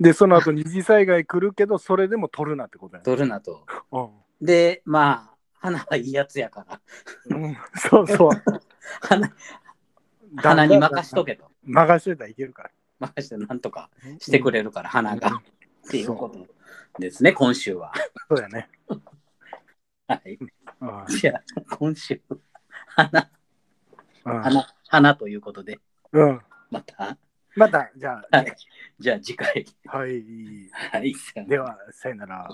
[0.00, 3.04] で、その後二次災害来るけど、それでも取るなってことやね。
[3.04, 3.64] 取るなと。
[3.92, 4.08] うん
[4.40, 5.29] で、まあ、
[5.60, 6.80] 花はいいやつやから、
[7.36, 8.30] うん、そうそう。
[9.02, 9.30] 花
[10.36, 11.50] 花に任しとけと。
[11.64, 12.70] 任しといたらいけるから。
[12.98, 15.28] 任してなんとかしてくれるから、花が。
[15.36, 16.46] っていうこと
[16.98, 17.92] ですね、今週は。
[18.28, 18.68] そうやね。
[20.08, 20.38] はい。
[20.40, 20.50] うん
[21.08, 22.20] じゃあ、今週、
[22.86, 23.30] 花、
[24.24, 25.78] うん花、花ということで、
[26.12, 26.40] うん。
[26.70, 27.18] また、
[27.56, 28.56] また、じゃあ、はい。
[28.98, 29.66] じゃあ次回。
[29.86, 30.22] はい。
[30.92, 31.14] はい。
[31.46, 32.48] では、さよなら。